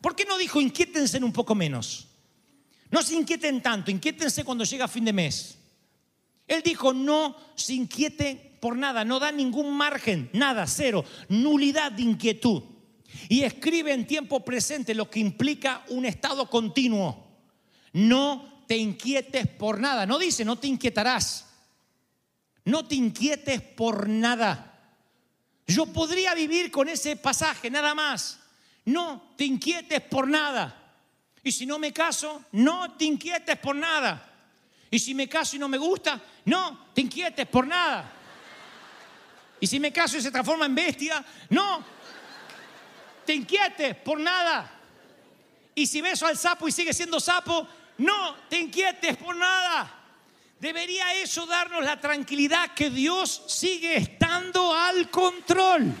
¿Por 0.00 0.16
qué 0.16 0.24
no 0.24 0.36
dijo 0.36 0.60
inquiétense 0.60 1.18
un 1.18 1.32
poco 1.32 1.54
menos? 1.54 2.08
No 2.90 3.04
se 3.04 3.14
inquieten 3.14 3.62
tanto, 3.62 3.92
inquiétense 3.92 4.42
cuando 4.42 4.64
llega 4.64 4.88
fin 4.88 5.04
de 5.04 5.12
mes. 5.12 5.56
Él 6.48 6.60
dijo, 6.64 6.92
no 6.92 7.36
se 7.54 7.74
inquieten 7.74 8.56
por 8.58 8.76
nada, 8.76 9.04
no 9.04 9.20
da 9.20 9.30
ningún 9.30 9.72
margen, 9.76 10.28
nada, 10.32 10.66
cero, 10.66 11.04
nulidad 11.28 11.92
de 11.92 12.02
inquietud. 12.02 12.64
Y 13.28 13.42
escribe 13.44 13.92
en 13.92 14.08
tiempo 14.08 14.44
presente 14.44 14.92
lo 14.92 15.08
que 15.08 15.20
implica 15.20 15.84
un 15.90 16.04
estado 16.04 16.50
continuo. 16.50 17.23
No 17.94 18.64
te 18.66 18.76
inquietes 18.76 19.48
por 19.48 19.80
nada. 19.80 20.04
No 20.04 20.18
dice, 20.18 20.44
no 20.44 20.56
te 20.56 20.66
inquietarás. 20.66 21.46
No 22.64 22.86
te 22.86 22.94
inquietes 22.94 23.62
por 23.62 24.08
nada. 24.08 24.72
Yo 25.66 25.86
podría 25.86 26.34
vivir 26.34 26.70
con 26.70 26.88
ese 26.88 27.16
pasaje, 27.16 27.70
nada 27.70 27.94
más. 27.94 28.40
No 28.84 29.34
te 29.36 29.44
inquietes 29.44 30.00
por 30.02 30.28
nada. 30.28 30.82
Y 31.42 31.52
si 31.52 31.66
no 31.66 31.78
me 31.78 31.92
caso, 31.92 32.44
no 32.52 32.92
te 32.94 33.04
inquietes 33.04 33.58
por 33.58 33.76
nada. 33.76 34.30
Y 34.90 34.98
si 34.98 35.14
me 35.14 35.28
caso 35.28 35.56
y 35.56 35.58
no 35.58 35.68
me 35.68 35.78
gusta, 35.78 36.20
no 36.46 36.88
te 36.94 37.00
inquietes 37.00 37.46
por 37.46 37.66
nada. 37.66 38.12
Y 39.60 39.66
si 39.66 39.78
me 39.78 39.92
caso 39.92 40.16
y 40.16 40.22
se 40.22 40.30
transforma 40.30 40.66
en 40.66 40.74
bestia, 40.74 41.24
no. 41.50 41.84
Te 43.24 43.34
inquietes 43.34 43.94
por 43.96 44.18
nada. 44.18 44.80
Y 45.74 45.86
si 45.86 46.00
beso 46.00 46.26
al 46.26 46.36
sapo 46.36 46.68
y 46.68 46.72
sigue 46.72 46.92
siendo 46.92 47.18
sapo, 47.20 47.66
no 47.98 48.34
te 48.48 48.58
inquietes 48.58 49.16
por 49.16 49.36
nada. 49.36 50.02
Debería 50.60 51.14
eso 51.14 51.46
darnos 51.46 51.84
la 51.84 52.00
tranquilidad 52.00 52.72
que 52.74 52.90
Dios 52.90 53.42
sigue 53.48 53.96
estando 53.96 54.74
al 54.74 55.10
control. 55.10 55.92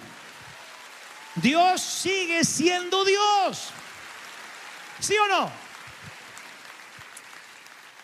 Dios 1.36 1.80
sigue 1.80 2.44
siendo 2.44 3.04
Dios. 3.04 3.68
¿Sí 5.00 5.14
o 5.16 5.28
no? 5.28 5.50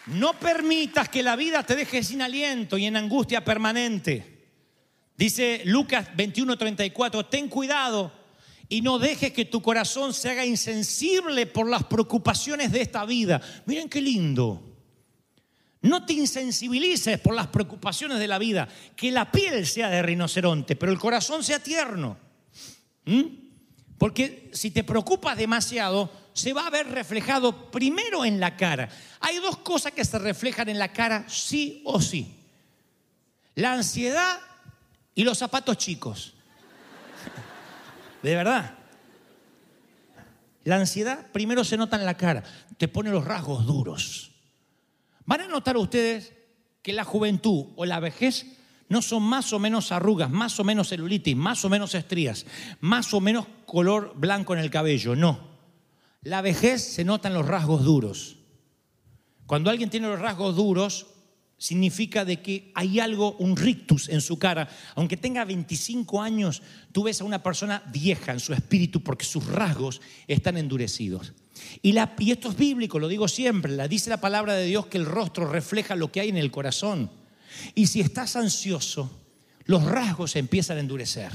No 0.07 0.33
permitas 0.35 1.09
que 1.09 1.23
la 1.23 1.37
vida 1.37 1.63
te 1.63 1.77
deje 1.77 2.03
sin 2.03 2.21
aliento 2.21 2.77
y 2.77 2.87
en 2.87 2.97
angustia 2.97 3.45
permanente. 3.45 4.41
Dice 5.17 5.63
Lucas 5.67 6.09
21:34, 6.17 7.29
ten 7.29 7.49
cuidado 7.49 8.20
y 8.73 8.83
no 8.83 9.01
dejes 9.01 9.33
que 9.33 9.45
tu 9.45 9.61
corazón 9.61 10.15
se 10.15 10.31
haga 10.31 10.47
insensible 10.47 11.45
por 11.47 11.69
las 11.69 11.83
preocupaciones 11.85 12.71
de 12.71 12.81
esta 12.81 13.05
vida. 13.05 13.43
Miren 13.67 13.89
qué 13.89 14.01
lindo. 14.01 14.63
No 15.83 16.07
te 16.07 16.13
insensibilices 16.13 17.19
por 17.19 17.35
las 17.35 17.49
preocupaciones 17.49 18.21
de 18.21 18.29
la 18.29 18.39
vida. 18.39 18.69
Que 18.95 19.11
la 19.11 19.33
piel 19.33 19.67
sea 19.67 19.91
de 19.91 20.03
rinoceronte, 20.03 20.77
pero 20.77 20.93
el 20.93 21.01
corazón 21.01 21.43
sea 21.43 21.59
tierno. 21.59 22.17
¿Mm? 23.07 23.23
Porque 23.99 24.51
si 24.53 24.71
te 24.71 24.85
preocupas 24.85 25.37
demasiado, 25.37 26.09
se 26.33 26.53
va 26.53 26.69
a 26.69 26.71
ver 26.71 26.87
reflejado 26.87 27.73
primero 27.73 28.25
en 28.25 28.39
la 28.39 28.57
cara. 28.57 28.89
Hay 29.19 29.39
dos 29.39 29.59
cosas 29.59 29.91
que 29.91 30.05
se 30.05 30.21
reflejan 30.21 30.69
en 30.69 30.79
la 30.79 30.93
cara 30.93 31.25
sí 31.29 31.83
o 31.85 32.01
sí. 32.01 32.37
La 33.57 33.73
ansiedad 33.73 34.39
y 35.13 35.25
los 35.25 35.39
zapatos 35.39 35.77
chicos. 35.77 36.35
De 38.23 38.35
verdad. 38.35 38.75
La 40.65 40.77
ansiedad 40.77 41.31
primero 41.33 41.65
se 41.65 41.77
nota 41.77 41.97
en 41.97 42.05
la 42.05 42.17
cara, 42.17 42.43
te 42.77 42.89
pone 42.89 43.11
los 43.11 43.25
rasgos 43.25 43.67
duros. 43.67 44.33
Van 45.25 45.41
a 45.41 45.49
notar 45.49 45.77
ustedes 45.77 46.35
que 46.83 46.93
la 46.93 47.05
juventud 47.05 47.67
o 47.77 47.85
la 47.87 48.01
vejez 48.01 48.47
no 48.89 49.01
son 49.03 49.23
más 49.23 49.53
o 49.53 49.59
menos 49.59 49.93
arrugas, 49.93 50.31
más 50.31 50.59
o 50.59 50.65
menos 50.65 50.89
celulitis, 50.89 51.37
más 51.37 51.65
o 51.65 51.69
menos 51.69 51.95
estrías, 51.95 52.45
más 52.81 53.15
o 53.15 53.21
menos 53.21 53.47
color 53.65 54.13
blanco 54.17 54.53
en 54.53 54.61
el 54.61 54.71
cabello, 54.71 55.15
no. 55.15 55.49
La 56.23 56.43
vejez 56.43 56.83
se 56.83 57.05
nota 57.05 57.29
en 57.29 57.35
los 57.35 57.47
rasgos 57.47 57.85
duros. 57.85 58.37
Cuando 59.47 59.71
alguien 59.71 59.91
tiene 59.91 60.09
los 60.09 60.21
rasgos 60.21 60.57
duros, 60.57 61.07
significa 61.61 62.25
de 62.25 62.41
que 62.41 62.73
hay 62.75 63.01
algo, 63.01 63.37
un 63.37 63.55
rictus 63.55 64.09
en 64.09 64.23
su 64.23 64.39
cara. 64.39 64.67
Aunque 64.95 65.19
tenga 65.19 65.45
25 65.45 66.23
años, 66.23 66.63
tú 66.91 67.03
ves 67.03 67.21
a 67.21 67.25
una 67.25 67.43
persona 67.43 67.83
vieja 67.93 68.33
en 68.33 68.41
su 68.41 68.55
espíritu 68.55 69.03
porque 69.03 69.27
sus 69.27 69.45
rasgos 69.45 70.01
están 70.27 70.57
endurecidos. 70.57 71.35
Y, 71.83 71.95
esto 72.31 72.49
es 72.49 72.57
bíblico, 72.57 72.99
lo 72.99 73.09
digo 73.09 73.29
siempre, 73.29 73.73
la, 73.73 73.89
dice 73.89 74.09
la 74.09 74.23
palabra 74.23 74.55
de 74.55 74.65
Dios 74.65 74.87
que 74.87 74.97
el 74.97 75.05
rostro 75.05 75.47
refleja 75.47 75.95
lo 75.95 76.11
que 76.11 76.21
hay 76.21 76.31
en 76.31 76.39
el 76.39 76.51
corazón. 76.51 77.11
Y 77.75 77.89
si 77.89 78.01
estás 78.01 78.37
ansioso, 78.37 79.21
los 79.67 79.85
rasgos 79.85 80.37
empiezan 80.37 80.79
a 80.79 80.81
endurecer. 80.81 81.31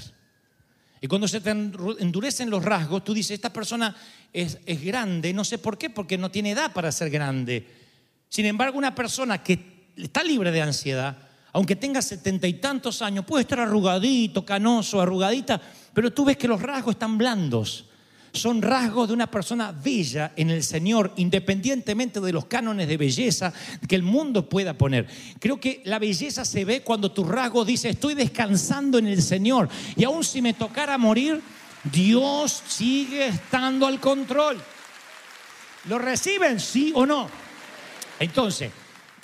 Y 1.02 1.08
cuando 1.08 1.28
se 1.28 1.40
te 1.40 1.52
endurecen 1.52 2.50
los 2.50 2.66
rasgos, 2.66 3.04
tú 3.04 3.14
dices, 3.14 3.36
esta 3.36 3.54
persona 3.54 3.96
es, 4.34 4.58
es 4.66 4.84
grande, 4.84 5.34
no 5.34 5.44
sé 5.44 5.60
por 5.60 5.78
qué, 5.78 5.92
porque 5.92 6.18
no 6.18 6.32
tiene 6.32 6.52
edad 6.52 6.74
para 6.74 6.92
ser 6.92 7.12
grande. 7.12 7.68
Sin 8.28 8.48
embargo, 8.48 8.80
una 8.80 8.96
persona 8.96 9.44
que 9.44 9.75
está 9.98 10.24
libre 10.24 10.52
de 10.52 10.62
ansiedad, 10.62 11.18
aunque 11.54 11.76
tenga 11.76 12.02
setenta 12.02 12.48
y 12.48 12.56
tantos 12.56 13.02
años, 13.02 13.26
puede 13.26 13.44
estar 13.44 13.60
arrugadito, 13.60 14.46
canoso, 14.46 15.00
arrugadita, 15.00 15.62
pero 15.94 16.12
tú 16.12 16.26
ves 16.26 16.36
que 16.36 16.50
los 16.50 16.62
rasgos 16.62 16.96
están 16.96 17.18
blandos. 17.18 17.86
Son 18.34 18.62
rasgos 18.62 19.08
de 19.08 19.14
una 19.14 19.32
persona 19.32 19.72
bella 19.72 20.34
en 20.36 20.50
el 20.50 20.62
Señor, 20.62 21.14
independientemente 21.16 22.20
de 22.20 22.34
los 22.34 22.46
cánones 22.46 22.90
de 22.90 22.98
belleza 22.98 23.54
que 23.88 23.96
el 23.96 24.04
mundo 24.04 24.50
pueda 24.50 24.74
poner. 24.74 25.08
Creo 25.40 25.58
que 25.58 25.82
la 25.86 26.00
belleza 26.00 26.44
se 26.44 26.66
ve 26.66 26.82
cuando 26.82 27.14
tu 27.14 27.24
rasgo 27.24 27.64
dice, 27.64 27.88
estoy 27.88 28.14
descansando 28.14 28.98
en 28.98 29.08
el 29.08 29.22
Señor. 29.22 29.70
Y 29.96 30.04
aun 30.04 30.26
si 30.26 30.42
me 30.42 30.54
tocara 30.54 30.98
morir, 30.98 31.42
Dios 31.90 32.62
sigue 32.68 33.28
estando 33.28 33.88
al 33.88 34.02
control. 34.02 34.62
¿Lo 35.88 35.98
reciben, 35.98 36.60
sí 36.60 36.92
o 36.94 37.06
no? 37.06 37.30
Entonces, 38.20 38.72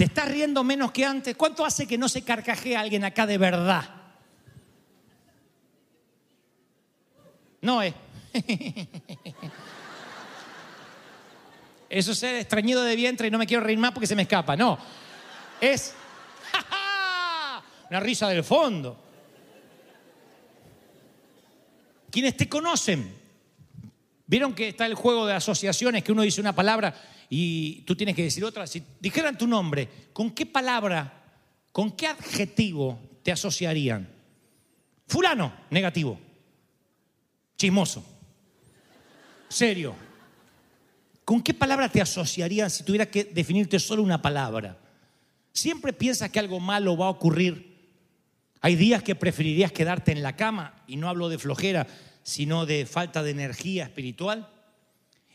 ¿Te 0.02 0.06
estás 0.06 0.28
riendo 0.30 0.64
menos 0.64 0.92
que 0.92 1.06
antes? 1.06 1.36
¿Cuánto 1.36 1.64
hace 1.64 1.88
que 1.88 1.96
no 1.96 2.10
se 2.10 2.24
carcajea 2.24 2.80
alguien 2.80 3.04
acá 3.04 3.28
de 3.28 3.38
verdad? 3.38 3.88
No 7.62 7.84
es. 7.84 7.94
Eso 11.88 12.14
es 12.14 12.24
extrañido 12.24 12.82
de 12.82 12.96
vientre 12.96 13.28
y 13.28 13.30
no 13.30 13.38
me 13.38 13.46
quiero 13.46 13.64
reír 13.64 13.78
más 13.78 13.92
porque 13.92 14.08
se 14.08 14.16
me 14.16 14.24
escapa. 14.24 14.56
No. 14.56 14.80
Es 15.62 15.94
una 17.88 18.00
risa 18.00 18.28
del 18.28 18.44
fondo. 18.44 18.98
Quienes 22.10 22.36
te 22.36 22.50
conocen, 22.50 23.21
vieron 24.32 24.54
que 24.54 24.70
está 24.70 24.86
el 24.86 24.96
juego 24.96 25.28
de 25.28 25.34
asociaciones 25.34 26.06
que 26.06 26.14
uno 26.14 26.22
dice 26.22 26.40
una 26.40 26.56
palabra 26.56 26.96
y 27.30 27.82
tú 27.82 27.98
tienes 27.98 28.16
que 28.16 28.24
decir 28.24 28.46
otra. 28.46 28.66
Si 28.66 28.82
dijeran 29.02 29.38
tu 29.38 29.46
nombre, 29.46 29.90
¿con 30.14 30.32
qué 30.32 30.46
palabra, 30.46 31.22
con 31.74 31.92
qué 31.92 32.08
adjetivo 32.08 32.98
te 33.24 33.34
asociarían? 33.34 34.08
Fulano, 35.06 35.54
negativo. 35.70 36.18
Chismoso. 37.58 38.06
Serio. 39.50 39.96
¿Con 41.26 41.42
qué 41.44 41.54
palabra 41.54 41.90
te 41.90 42.00
asociarían 42.00 42.70
si 42.70 42.86
tuviera 42.86 43.08
que 43.08 43.26
definirte 43.26 43.80
solo 43.80 44.02
una 44.02 44.22
palabra? 44.22 44.78
Siempre 45.52 45.92
piensas 45.92 46.30
que 46.30 46.40
algo 46.40 46.62
malo 46.62 46.96
va 46.96 47.08
a 47.08 47.10
ocurrir. 47.10 47.70
Hay 48.62 48.78
días 48.78 49.04
que 49.04 49.14
preferirías 49.14 49.74
quedarte 49.74 50.14
en 50.14 50.24
la 50.24 50.38
cama, 50.38 50.84
y 50.88 50.96
no 50.96 51.10
hablo 51.10 51.28
de 51.28 51.38
flojera, 51.38 51.86
sino 52.24 52.66
de 52.66 52.86
falta 52.86 53.24
de 53.24 53.32
energía 53.32 53.84
espiritual 53.84 54.50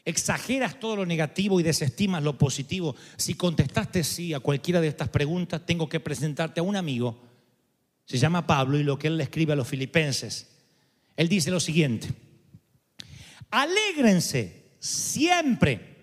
exageras 0.07 0.79
todo 0.79 0.97
lo 0.97 1.05
negativo 1.05 1.61
y 1.61 1.65
desestimas 1.65 2.23
lo 2.23 2.39
positivo. 2.39 2.95
Si 3.17 3.35
contestaste 3.35 4.05
sí 4.05 4.33
a 4.33 4.41
cualquiera 4.41 4.81
de 4.81 4.89
estas 4.89 5.09
preguntas, 5.09 5.67
tengo 5.67 5.89
que 5.89 6.01
presentarte 6.01 6.61
a 6.61 6.63
un 6.63 6.77
amigo. 6.77 7.21
Se 8.07 8.17
llama 8.17 8.47
Pablo 8.47 8.79
y 8.79 8.85
lo 8.85 8.99
que 8.99 9.09
él 9.09 9.19
le 9.19 9.25
escribe 9.25 9.53
a 9.53 9.57
los 9.57 9.67
filipenses. 9.67 10.47
Él 11.17 11.29
dice 11.29 11.51
lo 11.51 11.59
siguiente. 11.59 12.09
Alégrense 13.51 14.77
siempre. 14.79 15.97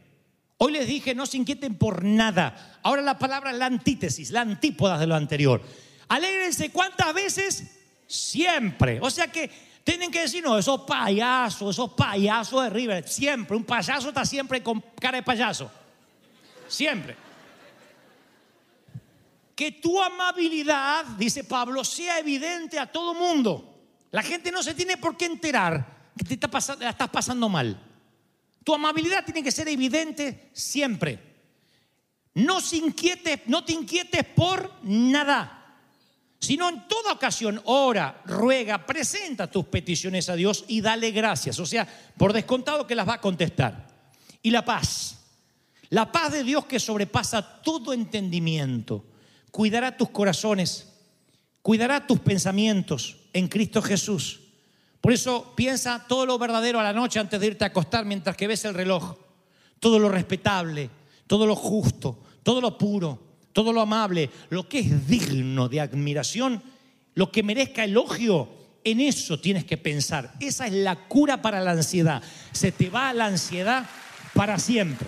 Hoy 0.57 0.73
les 0.73 0.85
dije, 0.85 1.15
no 1.15 1.25
se 1.25 1.37
inquieten 1.37 1.75
por 1.75 2.03
nada. 2.03 2.79
Ahora 2.83 3.01
la 3.01 3.17
palabra 3.17 3.51
es 3.51 3.57
la 3.57 3.67
antítesis, 3.67 4.31
la 4.31 4.41
antípoda 4.41 4.97
de 4.97 5.07
lo 5.07 5.15
anterior. 5.15 5.61
Alégrense 6.09 6.71
cuántas 6.71 7.13
veces? 7.13 7.63
Siempre. 8.05 8.99
O 9.01 9.09
sea 9.09 9.27
que 9.27 9.49
tienen 9.83 10.11
que 10.11 10.21
decir, 10.21 10.43
no, 10.43 10.57
esos 10.57 10.81
payasos, 10.81 11.75
esos 11.75 11.93
payasos 11.93 12.63
de 12.63 12.69
River, 12.69 13.07
siempre, 13.07 13.57
un 13.57 13.65
payaso 13.65 14.09
está 14.09 14.25
siempre 14.25 14.63
con 14.63 14.81
cara 14.99 15.17
de 15.17 15.23
payaso. 15.23 15.69
Siempre. 16.67 17.17
Que 19.55 19.73
tu 19.73 20.01
amabilidad, 20.01 21.05
dice 21.17 21.43
Pablo, 21.43 21.83
sea 21.83 22.19
evidente 22.19 22.79
a 22.79 22.91
todo 22.91 23.13
mundo. 23.13 23.77
La 24.11 24.23
gente 24.23 24.51
no 24.51 24.63
se 24.63 24.73
tiene 24.73 24.97
por 24.97 25.17
qué 25.17 25.25
enterar 25.25 26.11
que 26.17 26.23
te 26.23 26.33
está 26.35 26.47
pasando, 26.47 26.83
la 26.83 26.91
estás 26.91 27.09
pasando 27.09 27.49
mal. 27.49 27.77
Tu 28.63 28.73
amabilidad 28.73 29.25
tiene 29.25 29.43
que 29.43 29.51
ser 29.51 29.67
evidente 29.67 30.49
siempre. 30.53 31.19
No, 32.35 32.61
se 32.61 32.77
inquietes, 32.77 33.41
no 33.47 33.65
te 33.65 33.73
inquietes 33.73 34.23
por 34.23 34.71
nada 34.83 35.62
sino 36.43 36.67
en 36.67 36.85
toda 36.89 37.13
ocasión 37.13 37.61
ora, 37.63 38.21
ruega, 38.25 38.85
presenta 38.85 39.49
tus 39.49 39.63
peticiones 39.67 40.27
a 40.27 40.35
Dios 40.35 40.65
y 40.67 40.81
dale 40.81 41.11
gracias. 41.11 41.57
O 41.57 41.65
sea, 41.65 41.87
por 42.17 42.33
descontado 42.33 42.85
que 42.85 42.95
las 42.95 43.07
va 43.07 43.13
a 43.13 43.21
contestar. 43.21 43.87
Y 44.41 44.51
la 44.51 44.65
paz, 44.65 45.19
la 45.87 46.11
paz 46.11 46.33
de 46.33 46.43
Dios 46.43 46.65
que 46.65 46.81
sobrepasa 46.81 47.61
todo 47.61 47.93
entendimiento, 47.93 49.05
cuidará 49.51 49.95
tus 49.95 50.09
corazones, 50.09 50.89
cuidará 51.61 52.05
tus 52.05 52.19
pensamientos 52.19 53.15
en 53.31 53.47
Cristo 53.47 53.81
Jesús. 53.81 54.41
Por 54.99 55.13
eso 55.13 55.53
piensa 55.55 56.05
todo 56.09 56.25
lo 56.25 56.37
verdadero 56.37 56.77
a 56.77 56.83
la 56.83 56.91
noche 56.91 57.21
antes 57.21 57.39
de 57.39 57.47
irte 57.47 57.63
a 57.63 57.67
acostar 57.67 58.03
mientras 58.03 58.35
que 58.35 58.47
ves 58.47 58.65
el 58.65 58.73
reloj, 58.73 59.15
todo 59.79 59.97
lo 59.97 60.09
respetable, 60.09 60.89
todo 61.25 61.47
lo 61.47 61.55
justo, 61.55 62.21
todo 62.43 62.59
lo 62.59 62.77
puro 62.77 63.32
todo 63.53 63.71
lo 63.71 63.81
amable, 63.81 64.29
lo 64.49 64.67
que 64.67 64.79
es 64.79 65.07
digno 65.07 65.69
de 65.69 65.79
admiración, 65.79 66.61
lo 67.13 67.31
que 67.31 67.43
merezca 67.43 67.83
elogio, 67.83 68.49
en 68.83 68.99
eso 68.99 69.39
tienes 69.39 69.63
que 69.63 69.77
pensar. 69.77 70.33
Esa 70.39 70.67
es 70.67 70.73
la 70.73 70.95
cura 71.07 71.41
para 71.41 71.61
la 71.61 71.71
ansiedad. 71.71 72.21
Se 72.51 72.71
te 72.71 72.89
va 72.89 73.13
la 73.13 73.27
ansiedad 73.27 73.85
para 74.33 74.59
siempre. 74.59 75.07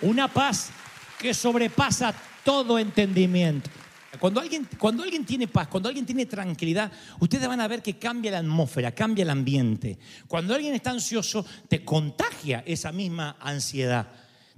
Una 0.00 0.26
paz 0.26 0.70
que 1.18 1.32
sobrepasa 1.32 2.14
todo 2.44 2.78
entendimiento. 2.78 3.70
Cuando 4.18 4.40
alguien, 4.40 4.68
cuando 4.78 5.02
alguien 5.02 5.24
tiene 5.24 5.48
paz, 5.48 5.68
cuando 5.68 5.88
alguien 5.88 6.04
tiene 6.04 6.26
tranquilidad, 6.26 6.92
ustedes 7.18 7.48
van 7.48 7.60
a 7.60 7.68
ver 7.68 7.82
que 7.82 7.98
cambia 7.98 8.32
la 8.32 8.38
atmósfera, 8.38 8.92
cambia 8.92 9.22
el 9.22 9.30
ambiente. 9.30 9.98
Cuando 10.28 10.54
alguien 10.54 10.74
está 10.74 10.90
ansioso, 10.90 11.46
te 11.68 11.84
contagia 11.84 12.62
esa 12.66 12.92
misma 12.92 13.36
ansiedad. 13.40 14.08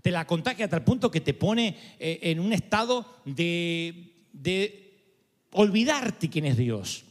Te 0.04 0.10
la 0.10 0.26
contagia 0.26 0.66
hasta 0.66 0.76
el 0.76 0.82
punto 0.82 1.10
que 1.10 1.22
te 1.22 1.32
pone 1.32 1.78
eh, 1.98 2.18
en 2.24 2.38
un 2.38 2.52
estado 2.52 3.22
de, 3.24 4.26
de 4.34 5.00
olvidarte 5.52 6.28
quién 6.28 6.44
es 6.44 6.58
Dios, 6.58 7.04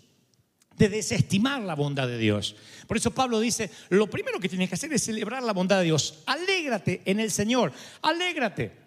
de 0.78 0.90
desestimar 0.90 1.64
la 1.64 1.74
bondad 1.74 2.08
de 2.08 2.20
Dios. 2.20 2.56
Por 2.86 2.96
eso 2.96 3.10
Pablo 3.10 3.40
dice, 3.40 3.72
lo 3.90 4.06
primero 4.06 4.40
que 4.40 4.48
tienes 4.48 4.70
que 4.70 4.76
hacer 4.76 4.94
es 4.94 5.02
celebrar 5.02 5.42
la 5.42 5.54
bondad 5.54 5.80
de 5.80 5.86
Dios. 5.86 6.20
Alégrate 6.28 7.02
en 7.06 7.20
el 7.20 7.32
Señor, 7.32 7.74
alégrate. 8.04 8.83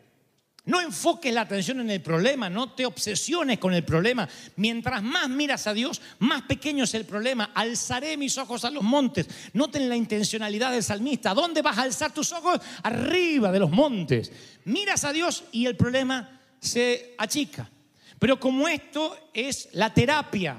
No 0.66 0.80
enfoques 0.80 1.32
la 1.32 1.42
atención 1.42 1.78
en 1.78 1.90
el 1.90 2.02
problema, 2.02 2.50
no 2.50 2.72
te 2.72 2.84
obsesiones 2.86 3.58
con 3.60 3.72
el 3.72 3.84
problema. 3.84 4.28
Mientras 4.56 5.00
más 5.00 5.28
miras 5.28 5.68
a 5.68 5.74
Dios, 5.74 6.00
más 6.18 6.42
pequeño 6.42 6.82
es 6.82 6.94
el 6.94 7.04
problema. 7.04 7.52
Alzaré 7.54 8.16
mis 8.16 8.36
ojos 8.36 8.64
a 8.64 8.70
los 8.72 8.82
montes. 8.82 9.28
Noten 9.52 9.88
la 9.88 9.94
intencionalidad 9.94 10.72
del 10.72 10.82
salmista. 10.82 11.34
¿Dónde 11.34 11.62
vas 11.62 11.78
a 11.78 11.82
alzar 11.82 12.12
tus 12.12 12.32
ojos? 12.32 12.60
Arriba 12.82 13.52
de 13.52 13.60
los 13.60 13.70
montes. 13.70 14.32
Miras 14.64 15.04
a 15.04 15.12
Dios 15.12 15.44
y 15.52 15.66
el 15.66 15.76
problema 15.76 16.40
se 16.58 17.14
achica. 17.16 17.70
Pero 18.18 18.40
como 18.40 18.66
esto 18.66 19.16
es 19.32 19.68
la 19.72 19.94
terapia 19.94 20.58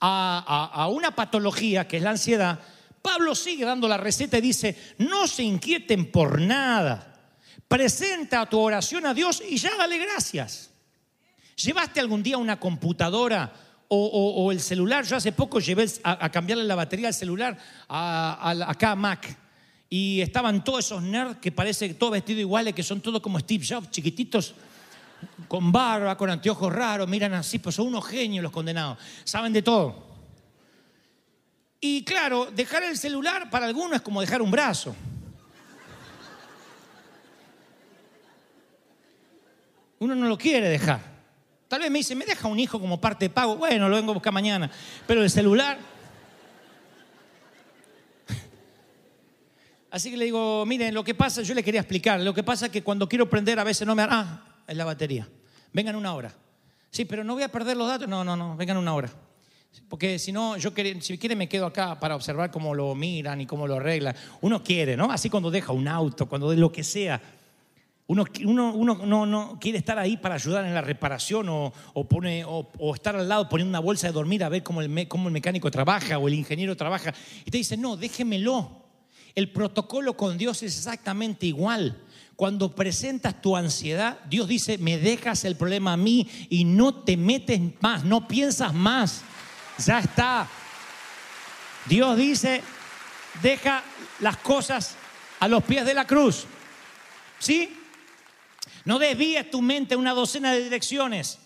a, 0.00 0.70
a 0.72 0.88
una 0.88 1.14
patología 1.14 1.86
que 1.86 1.98
es 1.98 2.02
la 2.02 2.10
ansiedad, 2.10 2.58
Pablo 3.02 3.34
sigue 3.34 3.66
dando 3.66 3.88
la 3.88 3.98
receta 3.98 4.38
y 4.38 4.40
dice, 4.40 4.74
no 4.96 5.26
se 5.26 5.42
inquieten 5.42 6.10
por 6.10 6.40
nada 6.40 7.08
Presenta 7.68 8.46
tu 8.46 8.58
oración 8.58 9.04
a 9.04 9.12
Dios 9.12 9.42
y 9.46 9.58
ya 9.58 9.76
dale 9.76 9.98
gracias. 9.98 10.70
¿Llevaste 11.54 12.00
algún 12.00 12.22
día 12.22 12.38
una 12.38 12.58
computadora 12.58 13.52
o, 13.88 14.50
el 14.50 14.60
celular? 14.60 15.04
Yo 15.04 15.16
hace 15.16 15.32
poco 15.32 15.60
llevé 15.60 15.86
a, 16.02 16.30
cambiarle 16.30 16.64
la 16.64 16.74
batería 16.74 17.08
al 17.08 17.14
celular 17.14 17.58
a, 17.88 18.54
acá 18.66 18.92
a 18.92 18.96
Mac. 18.96 19.38
Y 19.90 20.20
estaban 20.20 20.64
todos 20.64 20.86
esos 20.86 21.02
nerds 21.02 21.38
que 21.38 21.52
parece 21.52 21.92
todos 21.94 22.12
vestidos 22.12 22.40
iguales, 22.40 22.74
que 22.74 22.82
son 22.82 23.00
todos 23.00 23.20
como 23.20 23.38
Steve 23.38 23.64
Jobs, 23.66 23.90
chiquititos, 23.90 24.54
con 25.46 25.70
barba, 25.72 26.16
con 26.16 26.30
anteojos 26.30 26.72
raros, 26.72 27.08
miran 27.08 27.34
así, 27.34 27.58
pues 27.58 27.74
son 27.74 27.88
unos 27.88 28.06
genios 28.06 28.42
los 28.42 28.52
condenados, 28.52 28.98
saben 29.24 29.52
de 29.52 29.62
todo. 29.62 30.06
Y 31.80 32.04
claro, 32.04 32.50
dejar 32.54 32.82
el 32.82 32.96
celular 32.96 33.50
para 33.50 33.66
algunos 33.66 33.96
es 33.96 34.02
como 34.02 34.20
dejar 34.20 34.42
un 34.42 34.50
brazo. 34.50 34.94
Uno 40.00 40.14
no 40.14 40.28
lo 40.28 40.38
quiere 40.38 40.68
dejar. 40.68 41.00
Tal 41.68 41.80
vez 41.80 41.90
me 41.90 41.98
dice, 41.98 42.14
¿me 42.14 42.24
deja 42.24 42.48
un 42.48 42.58
hijo 42.58 42.80
como 42.80 43.00
parte 43.00 43.26
de 43.26 43.30
pago? 43.30 43.56
Bueno, 43.56 43.88
lo 43.88 43.96
vengo 43.96 44.12
a 44.12 44.14
buscar 44.14 44.32
mañana. 44.32 44.70
Pero 45.06 45.22
el 45.22 45.30
celular. 45.30 45.78
Así 49.90 50.10
que 50.10 50.16
le 50.16 50.24
digo, 50.26 50.64
miren, 50.64 50.94
lo 50.94 51.04
que 51.04 51.14
pasa, 51.14 51.42
yo 51.42 51.54
le 51.54 51.62
quería 51.62 51.80
explicar, 51.80 52.20
lo 52.20 52.32
que 52.32 52.42
pasa 52.42 52.66
es 52.66 52.72
que 52.72 52.82
cuando 52.82 53.08
quiero 53.08 53.28
prender 53.28 53.58
a 53.58 53.64
veces 53.64 53.86
no 53.86 53.94
me... 53.94 54.02
Ah, 54.02 54.44
es 54.66 54.76
la 54.76 54.84
batería. 54.84 55.28
Vengan 55.72 55.96
una 55.96 56.14
hora. 56.14 56.32
Sí, 56.90 57.04
pero 57.04 57.22
no 57.22 57.34
voy 57.34 57.42
a 57.42 57.48
perder 57.48 57.76
los 57.76 57.86
datos. 57.86 58.08
No, 58.08 58.24
no, 58.24 58.34
no, 58.34 58.56
vengan 58.56 58.78
una 58.78 58.94
hora. 58.94 59.10
Porque 59.88 60.18
si 60.18 60.32
no, 60.32 60.56
yo 60.56 60.72
si 61.00 61.18
quiere 61.18 61.36
me 61.36 61.48
quedo 61.48 61.66
acá 61.66 61.98
para 62.00 62.16
observar 62.16 62.50
cómo 62.50 62.74
lo 62.74 62.94
miran 62.94 63.40
y 63.40 63.46
cómo 63.46 63.66
lo 63.66 63.76
arreglan. 63.76 64.14
Uno 64.40 64.62
quiere, 64.62 64.96
¿no? 64.96 65.10
Así 65.10 65.28
cuando 65.28 65.50
deja 65.50 65.72
un 65.72 65.86
auto, 65.86 66.26
cuando 66.26 66.50
de 66.50 66.56
lo 66.56 66.72
que 66.72 66.82
sea. 66.82 67.20
Uno, 68.10 68.24
no, 68.74 69.26
no, 69.26 69.58
quiere 69.60 69.76
estar 69.76 69.98
ahí 69.98 70.16
para 70.16 70.36
ayudar 70.36 70.64
en 70.64 70.72
la 70.72 70.80
reparación 70.80 71.46
o, 71.50 71.72
pone, 72.08 72.42
o, 72.42 72.94
estar 72.94 73.14
al 73.14 73.28
lado 73.28 73.50
poniendo 73.50 73.68
una 73.68 73.80
bolsa 73.80 74.06
de 74.06 74.14
dormir 74.14 74.42
a 74.42 74.48
ver 74.48 74.62
cómo 74.62 74.80
el, 74.80 75.06
cómo 75.08 75.28
el 75.28 75.34
mecánico 75.34 75.70
trabaja 75.70 76.16
o 76.16 76.26
el 76.26 76.32
ingeniero 76.32 76.74
trabaja. 76.74 77.12
Y 77.44 77.50
te 77.50 77.58
dice, 77.58 77.76
no, 77.76 77.98
déjemelo. 77.98 78.86
El 79.34 79.52
protocolo 79.52 80.16
con 80.16 80.38
Dios 80.38 80.62
es 80.62 80.78
exactamente 80.78 81.44
igual. 81.44 82.02
Cuando 82.34 82.74
presentas 82.74 83.42
tu 83.42 83.54
ansiedad, 83.54 84.18
Dios 84.30 84.48
dice, 84.48 84.78
me 84.78 84.96
dejas 84.96 85.44
el 85.44 85.56
problema 85.56 85.92
a 85.92 85.98
mí 85.98 86.30
y 86.48 86.64
no 86.64 86.94
te 86.94 87.18
metes 87.18 87.60
más, 87.82 88.04
no 88.04 88.26
piensas 88.26 88.72
más. 88.72 89.20
Ya 89.84 89.98
está. 89.98 90.48
Dios 91.84 92.16
dice, 92.16 92.62
deja 93.42 93.82
las 94.20 94.38
cosas 94.38 94.96
a 95.40 95.46
los 95.46 95.62
pies 95.62 95.84
de 95.84 95.92
la 95.92 96.06
cruz. 96.06 96.46
¿Sí? 97.38 97.74
No 98.84 98.98
desvíes 98.98 99.50
tu 99.50 99.62
mente 99.62 99.96
una 99.96 100.12
docena 100.12 100.52
de 100.52 100.64
direcciones. 100.64 101.38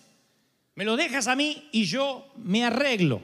Me 0.75 0.85
lo 0.85 0.95
dejas 0.95 1.27
a 1.27 1.35
mí 1.35 1.69
y 1.71 1.85
yo 1.85 2.31
me 2.37 2.63
arreglo. 2.65 3.21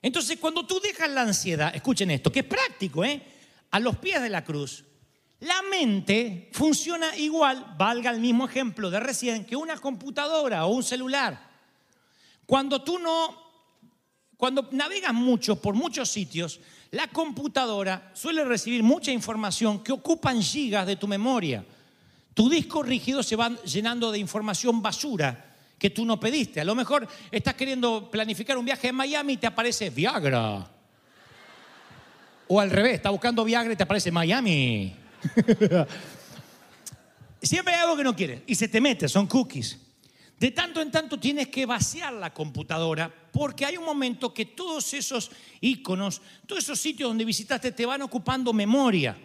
Entonces, 0.00 0.38
cuando 0.38 0.66
tú 0.66 0.80
dejas 0.80 1.10
la 1.10 1.22
ansiedad, 1.22 1.74
escuchen 1.74 2.10
esto, 2.10 2.30
que 2.30 2.40
es 2.40 2.46
práctico, 2.46 3.04
¿eh? 3.04 3.22
A 3.70 3.80
los 3.80 3.96
pies 3.96 4.20
de 4.20 4.28
la 4.28 4.44
cruz, 4.44 4.84
la 5.40 5.60
mente 5.62 6.50
funciona 6.52 7.16
igual, 7.16 7.74
valga 7.76 8.10
el 8.10 8.20
mismo 8.20 8.46
ejemplo 8.46 8.90
de 8.90 9.00
recién, 9.00 9.44
que 9.44 9.56
una 9.56 9.76
computadora 9.76 10.66
o 10.66 10.72
un 10.72 10.82
celular. 10.84 11.50
Cuando 12.46 12.82
tú 12.82 12.98
no, 12.98 13.36
cuando 14.36 14.68
navegas 14.72 15.14
mucho 15.14 15.60
por 15.60 15.74
muchos 15.74 16.08
sitios, 16.10 16.60
la 16.92 17.08
computadora 17.08 18.12
suele 18.14 18.44
recibir 18.44 18.82
mucha 18.82 19.10
información 19.10 19.82
que 19.82 19.92
ocupan 19.92 20.42
gigas 20.42 20.86
de 20.86 20.96
tu 20.96 21.08
memoria. 21.08 21.64
Tu 22.34 22.48
disco 22.48 22.82
rígido 22.82 23.22
se 23.22 23.36
va 23.36 23.50
llenando 23.64 24.10
de 24.10 24.18
información 24.18 24.80
basura 24.80 25.56
que 25.78 25.90
tú 25.90 26.04
no 26.04 26.18
pediste. 26.18 26.60
A 26.60 26.64
lo 26.64 26.74
mejor 26.74 27.06
estás 27.30 27.54
queriendo 27.54 28.10
planificar 28.10 28.56
un 28.56 28.64
viaje 28.64 28.88
en 28.88 28.94
Miami 28.94 29.34
y 29.34 29.36
te 29.36 29.46
aparece 29.46 29.90
Viagra. 29.90 30.70
O 32.48 32.60
al 32.60 32.70
revés, 32.70 32.94
estás 32.94 33.12
buscando 33.12 33.44
Viagra 33.44 33.72
y 33.72 33.76
te 33.76 33.82
aparece 33.82 34.10
Miami. 34.10 34.94
Siempre 37.42 37.74
hay 37.74 37.80
algo 37.80 37.96
que 37.96 38.04
no 38.04 38.14
quieres 38.14 38.42
y 38.46 38.54
se 38.54 38.68
te 38.68 38.80
mete, 38.80 39.08
son 39.08 39.26
cookies. 39.26 39.78
De 40.38 40.52
tanto 40.52 40.80
en 40.80 40.90
tanto 40.90 41.18
tienes 41.18 41.48
que 41.48 41.66
vaciar 41.66 42.12
la 42.12 42.32
computadora 42.32 43.12
porque 43.32 43.64
hay 43.64 43.76
un 43.76 43.84
momento 43.84 44.32
que 44.32 44.46
todos 44.46 44.94
esos 44.94 45.30
iconos, 45.60 46.22
todos 46.46 46.62
esos 46.62 46.78
sitios 46.78 47.10
donde 47.10 47.24
visitaste 47.24 47.72
te 47.72 47.86
van 47.86 48.02
ocupando 48.02 48.52
memoria. 48.52 49.16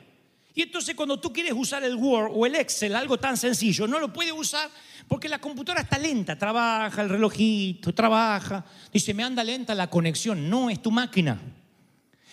Y 0.58 0.63
entonces 0.63 0.96
cuando 0.96 1.20
tú 1.20 1.32
quieres 1.32 1.54
usar 1.56 1.84
el 1.84 1.93
Word 1.93 2.32
o 2.34 2.43
el 2.48 2.56
Excel, 2.56 2.96
algo 2.96 3.20
tan 3.20 3.38
sencillo, 3.38 3.86
no 3.86 4.00
lo 4.00 4.12
puedes 4.12 4.34
usar 4.34 4.67
porque 5.08 5.30
la 5.30 5.38
computadora 5.38 5.84
está 5.84 6.00
lenta, 6.00 6.36
trabaja 6.36 7.04
el 7.04 7.10
relojito, 7.10 7.93
trabaja. 7.93 8.65
Dice, 8.91 9.13
me 9.13 9.24
anda 9.24 9.43
lenta 9.43 9.76
la 9.76 9.88
conexión. 9.88 10.50
No, 10.50 10.72
es 10.72 10.82
tu 10.82 10.89
máquina. 10.89 11.39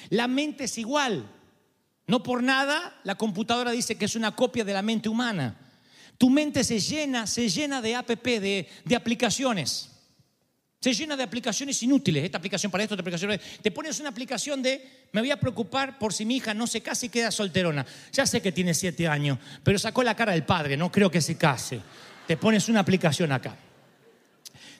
La 0.08 0.26
mente 0.26 0.64
es 0.64 0.78
igual. 0.78 1.30
No 2.06 2.22
por 2.22 2.42
nada 2.42 2.98
la 3.04 3.14
computadora 3.16 3.72
dice 3.72 3.98
que 3.98 4.06
es 4.06 4.16
una 4.16 4.34
copia 4.34 4.64
de 4.64 4.72
la 4.72 4.80
mente 4.80 5.10
humana. 5.10 5.58
Tu 6.16 6.30
mente 6.30 6.64
se 6.64 6.80
llena, 6.80 7.26
se 7.26 7.50
llena 7.50 7.82
de 7.82 7.94
app, 7.94 8.08
de, 8.08 8.68
de 8.86 8.96
aplicaciones. 8.96 9.93
Se 10.84 10.92
llena 10.92 11.16
de 11.16 11.22
aplicaciones 11.22 11.82
inútiles. 11.82 12.22
Esta 12.22 12.36
aplicación 12.36 12.70
para 12.70 12.84
esto, 12.84 12.92
esta 12.94 13.00
aplicación 13.00 13.30
para 13.30 13.42
esto. 13.42 13.62
Te 13.62 13.70
pones 13.70 13.98
una 14.00 14.10
aplicación 14.10 14.60
de, 14.60 15.06
me 15.12 15.22
voy 15.22 15.30
a 15.30 15.40
preocupar 15.40 15.98
por 15.98 16.12
si 16.12 16.26
mi 16.26 16.36
hija 16.36 16.52
no 16.52 16.66
se 16.66 16.82
case 16.82 17.06
y 17.06 17.08
queda 17.08 17.30
solterona. 17.30 17.86
Ya 18.12 18.26
sé 18.26 18.42
que 18.42 18.52
tiene 18.52 18.74
siete 18.74 19.08
años, 19.08 19.38
pero 19.62 19.78
sacó 19.78 20.02
la 20.02 20.14
cara 20.14 20.32
del 20.32 20.44
padre, 20.44 20.76
no 20.76 20.92
creo 20.92 21.10
que 21.10 21.22
se 21.22 21.38
case. 21.38 21.80
Te 22.26 22.36
pones 22.36 22.68
una 22.68 22.80
aplicación 22.80 23.32
acá. 23.32 23.56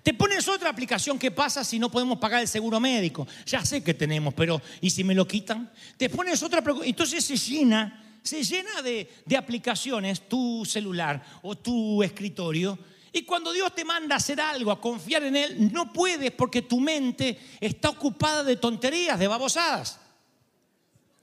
Te 0.03 0.12
pones 0.12 0.47
otra 0.47 0.69
aplicación, 0.69 1.19
¿qué 1.19 1.31
pasa 1.31 1.64
si 1.64 1.79
no 1.79 1.90
podemos 1.90 2.19
pagar 2.19 2.43
el 2.43 2.49
seguro 2.49 2.79
médico? 2.81 3.27
Ya 3.47 3.64
sé 3.64 3.83
que 3.83 3.95
tenemos, 3.95 4.35
pero 4.35 4.61
¿y 4.83 4.90
si 4.90 5.05
me 5.05 5.14
lo 5.14 5.27
quitan? 5.27 5.73
Te 5.97 6.11
pones 6.11 6.43
otra, 6.43 6.62
entonces 6.85 7.25
se 7.25 7.38
llena, 7.38 8.19
se 8.23 8.43
llena 8.45 8.83
de, 8.83 9.11
de 9.25 9.37
aplicaciones, 9.38 10.29
tu 10.29 10.67
celular 10.67 11.25
o 11.40 11.57
tu 11.57 12.03
escritorio, 12.03 12.79
y 13.16 13.22
cuando 13.22 13.53
Dios 13.53 13.72
te 13.72 13.85
manda 13.85 14.16
a 14.16 14.18
hacer 14.18 14.40
algo, 14.40 14.72
a 14.72 14.81
confiar 14.81 15.22
en 15.22 15.37
Él, 15.37 15.72
no 15.72 15.92
puedes 15.92 16.33
porque 16.33 16.62
tu 16.62 16.81
mente 16.81 17.38
está 17.61 17.90
ocupada 17.90 18.42
de 18.42 18.57
tonterías, 18.57 19.16
de 19.16 19.29
babosadas. 19.29 20.00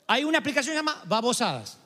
Hay 0.08 0.24
una 0.24 0.38
aplicación 0.38 0.72
que 0.72 0.80
se 0.80 0.86
llama 0.86 1.04
babosadas. 1.06 1.78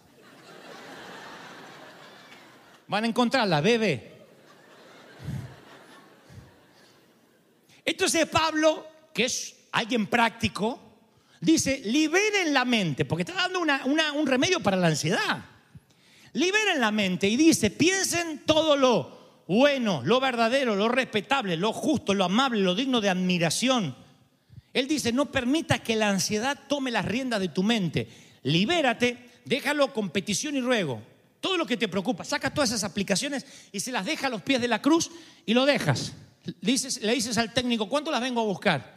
Van 2.88 3.04
a 3.04 3.08
encontrarla, 3.08 3.62
bebé. 3.62 4.28
Entonces 7.84 8.28
Pablo, 8.28 8.86
que 9.12 9.26
es 9.26 9.56
alguien 9.72 10.06
práctico, 10.06 10.80
dice, 11.41 11.82
liberen 11.84 12.54
la 12.54 12.63
mente, 12.63 13.06
porque 13.06 13.24
está 13.24 13.34
dando 13.34 13.60
un 13.60 14.28
remedio 14.28 14.60
para 14.60 14.78
la 14.78 14.86
ansiedad. 14.86 15.44
Liberen 16.34 16.80
la 16.80 16.91
mente 16.91 17.28
y 17.28 17.36
dice, 17.36 17.72
piensen 17.72 18.44
todo 18.46 18.76
lo 18.76 19.14
bueno, 19.48 20.02
lo 20.04 20.20
verdadero, 20.20 20.76
lo 20.76 20.90
respetable, 20.90 21.58
lo 21.58 21.72
justo, 21.72 22.14
lo 22.14 22.26
amable, 22.26 22.62
lo 22.62 22.76
digno 22.76 23.02
de 23.02 23.10
admiración. 23.10 23.96
Él 24.74 24.88
dice, 24.88 25.14
no 25.14 25.32
permita 25.32 25.80
que 25.80 25.96
la 25.96 26.10
ansiedad 26.10 26.60
tome 26.68 26.92
las 26.92 27.06
riendas 27.06 27.40
de 27.40 27.50
tu 27.50 27.64
mente. 27.64 28.10
Libérate, 28.44 29.30
déjalo 29.46 29.94
con 29.94 30.10
petición 30.10 30.56
y 30.56 30.62
ruego. 30.62 31.02
Todo 31.40 31.58
lo 31.58 31.66
que 31.66 31.78
te 31.78 31.88
preocupa, 31.88 32.24
saca 32.24 32.54
todas 32.54 32.72
esas 32.72 32.84
aplicaciones 32.84 33.46
y 33.72 33.80
se 33.80 33.92
las 33.92 34.06
deja 34.06 34.28
a 34.28 34.30
los 34.30 34.42
pies 34.42 34.60
de 34.60 34.68
la 34.68 34.82
cruz 34.82 35.12
y 35.46 35.54
lo 35.54 35.66
dejas. 35.66 36.14
Le 36.44 36.72
dices, 36.72 37.02
le 37.02 37.14
dices 37.14 37.38
al 37.38 37.54
técnico, 37.54 37.88
¿cuánto 37.88 38.12
las 38.12 38.22
vengo 38.22 38.42
a 38.42 38.46
buscar? 38.46 38.96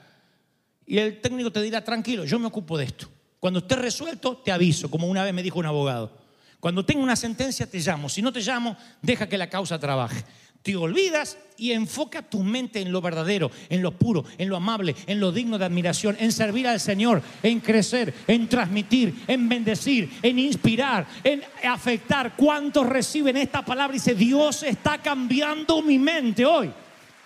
Y 0.87 0.99
el 0.99 1.21
técnico 1.21 1.53
te 1.53 1.61
dirá, 1.61 1.85
tranquilo, 1.85 2.25
yo 2.25 2.39
me 2.39 2.47
ocupo 2.47 2.79
de 2.79 2.87
esto. 2.87 3.09
Cuando 3.39 3.61
esté 3.61 3.77
resuelto, 3.77 4.39
te 4.39 4.51
aviso, 4.51 4.91
como 4.91 5.07
una 5.07 5.23
vez 5.23 5.35
me 5.35 5.43
dijo 5.43 5.59
un 5.59 5.67
abogado. 5.67 6.28
Cuando 6.61 6.85
tenga 6.85 7.03
una 7.03 7.17
sentencia, 7.17 7.71
te 7.71 7.79
llamo. 7.79 8.09
Si 8.09 8.21
no 8.21 8.33
te 8.33 8.41
llamo, 8.41 8.77
deja 9.01 9.29
que 9.29 9.39
la 9.39 9.49
causa 9.49 9.79
trabaje. 9.79 10.25
Te 10.63 10.75
olvidas 10.75 11.39
y 11.57 11.71
enfoca 11.71 12.21
tu 12.21 12.43
mente 12.43 12.81
en 12.81 12.91
lo 12.91 13.01
verdadero, 13.01 13.51
en 13.69 13.81
lo 13.81 13.93
puro, 13.93 14.25
en 14.39 14.49
lo 14.49 14.57
amable, 14.57 14.97
en 15.07 15.21
lo 15.21 15.31
digno 15.31 15.57
de 15.57 15.65
admiración, 15.65 16.17
en 16.19 16.33
servir 16.33 16.67
al 16.67 16.81
Señor, 16.81 17.23
en 17.45 17.61
crecer, 17.61 18.13
en 18.27 18.49
transmitir, 18.49 19.23
en 19.29 19.49
bendecir, 19.49 20.19
en 20.21 20.39
inspirar, 20.41 21.07
en 21.23 21.45
afectar. 21.65 22.35
¿Cuántos 22.37 22.87
reciben 22.87 23.37
esta 23.37 23.65
palabra? 23.65 23.95
Y 23.95 24.01
dice, 24.01 24.17
Dios 24.17 24.65
está 24.65 24.99
cambiando 24.99 25.81
mi 25.81 25.99
mente 25.99 26.45
hoy. 26.45 26.73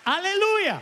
Aleluya. 0.05 0.81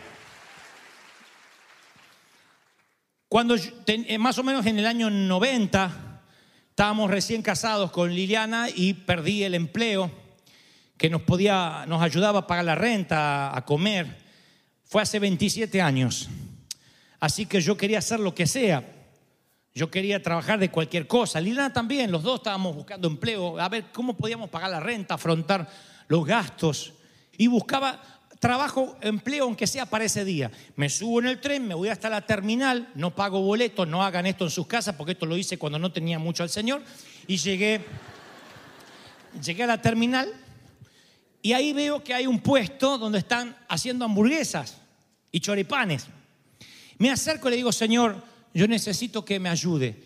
Cuando 3.29 3.55
eh, 3.87 4.17
más 4.17 4.37
o 4.39 4.43
menos 4.43 4.65
en 4.65 4.77
el 4.77 4.85
año 4.85 5.09
90 5.09 6.10
estábamos 6.81 7.11
recién 7.11 7.43
casados 7.43 7.91
con 7.91 8.11
Liliana 8.11 8.67
y 8.67 8.95
perdí 8.95 9.43
el 9.43 9.53
empleo 9.53 10.09
que 10.97 11.11
nos 11.11 11.21
podía 11.21 11.85
nos 11.87 12.01
ayudaba 12.01 12.39
a 12.39 12.47
pagar 12.47 12.65
la 12.65 12.73
renta, 12.73 13.55
a 13.55 13.63
comer. 13.63 14.17
Fue 14.85 15.03
hace 15.03 15.19
27 15.19 15.79
años. 15.79 16.27
Así 17.19 17.45
que 17.45 17.61
yo 17.61 17.77
quería 17.77 17.99
hacer 17.99 18.19
lo 18.19 18.33
que 18.33 18.47
sea. 18.47 18.83
Yo 19.75 19.91
quería 19.91 20.23
trabajar 20.23 20.57
de 20.57 20.71
cualquier 20.71 21.05
cosa. 21.05 21.39
Liliana 21.39 21.71
también, 21.71 22.11
los 22.11 22.23
dos 22.23 22.37
estábamos 22.37 22.75
buscando 22.75 23.07
empleo, 23.07 23.59
a 23.59 23.69
ver 23.69 23.91
cómo 23.93 24.17
podíamos 24.17 24.49
pagar 24.49 24.71
la 24.71 24.79
renta, 24.79 25.13
afrontar 25.13 25.69
los 26.07 26.25
gastos. 26.25 26.93
Y 27.37 27.45
buscaba 27.45 28.01
trabajo, 28.41 28.97
empleo, 29.01 29.43
aunque 29.43 29.67
sea 29.67 29.85
para 29.85 30.03
ese 30.03 30.25
día. 30.25 30.49
Me 30.75 30.89
subo 30.89 31.19
en 31.19 31.27
el 31.27 31.39
tren, 31.39 31.67
me 31.67 31.75
voy 31.75 31.89
hasta 31.89 32.09
la 32.09 32.25
terminal, 32.25 32.89
no 32.95 33.13
pago 33.13 33.39
boleto, 33.39 33.85
no 33.85 34.03
hagan 34.03 34.25
esto 34.25 34.45
en 34.45 34.49
sus 34.49 34.65
casas, 34.65 34.95
porque 34.95 35.11
esto 35.11 35.27
lo 35.27 35.37
hice 35.37 35.59
cuando 35.59 35.77
no 35.77 35.91
tenía 35.91 36.17
mucho 36.17 36.41
al 36.41 36.49
Señor. 36.49 36.81
Y 37.27 37.37
llegué, 37.37 37.85
llegué 39.45 39.63
a 39.63 39.67
la 39.67 39.79
terminal 39.79 40.33
y 41.43 41.53
ahí 41.53 41.71
veo 41.71 42.03
que 42.03 42.15
hay 42.15 42.25
un 42.25 42.39
puesto 42.39 42.97
donde 42.97 43.19
están 43.19 43.55
haciendo 43.69 44.05
hamburguesas 44.05 44.77
y 45.31 45.39
choripanes. 45.39 46.07
Me 46.97 47.11
acerco 47.11 47.47
y 47.47 47.51
le 47.51 47.57
digo, 47.57 47.71
Señor, 47.71 48.23
yo 48.55 48.67
necesito 48.67 49.23
que 49.23 49.39
me 49.39 49.49
ayude. 49.49 50.03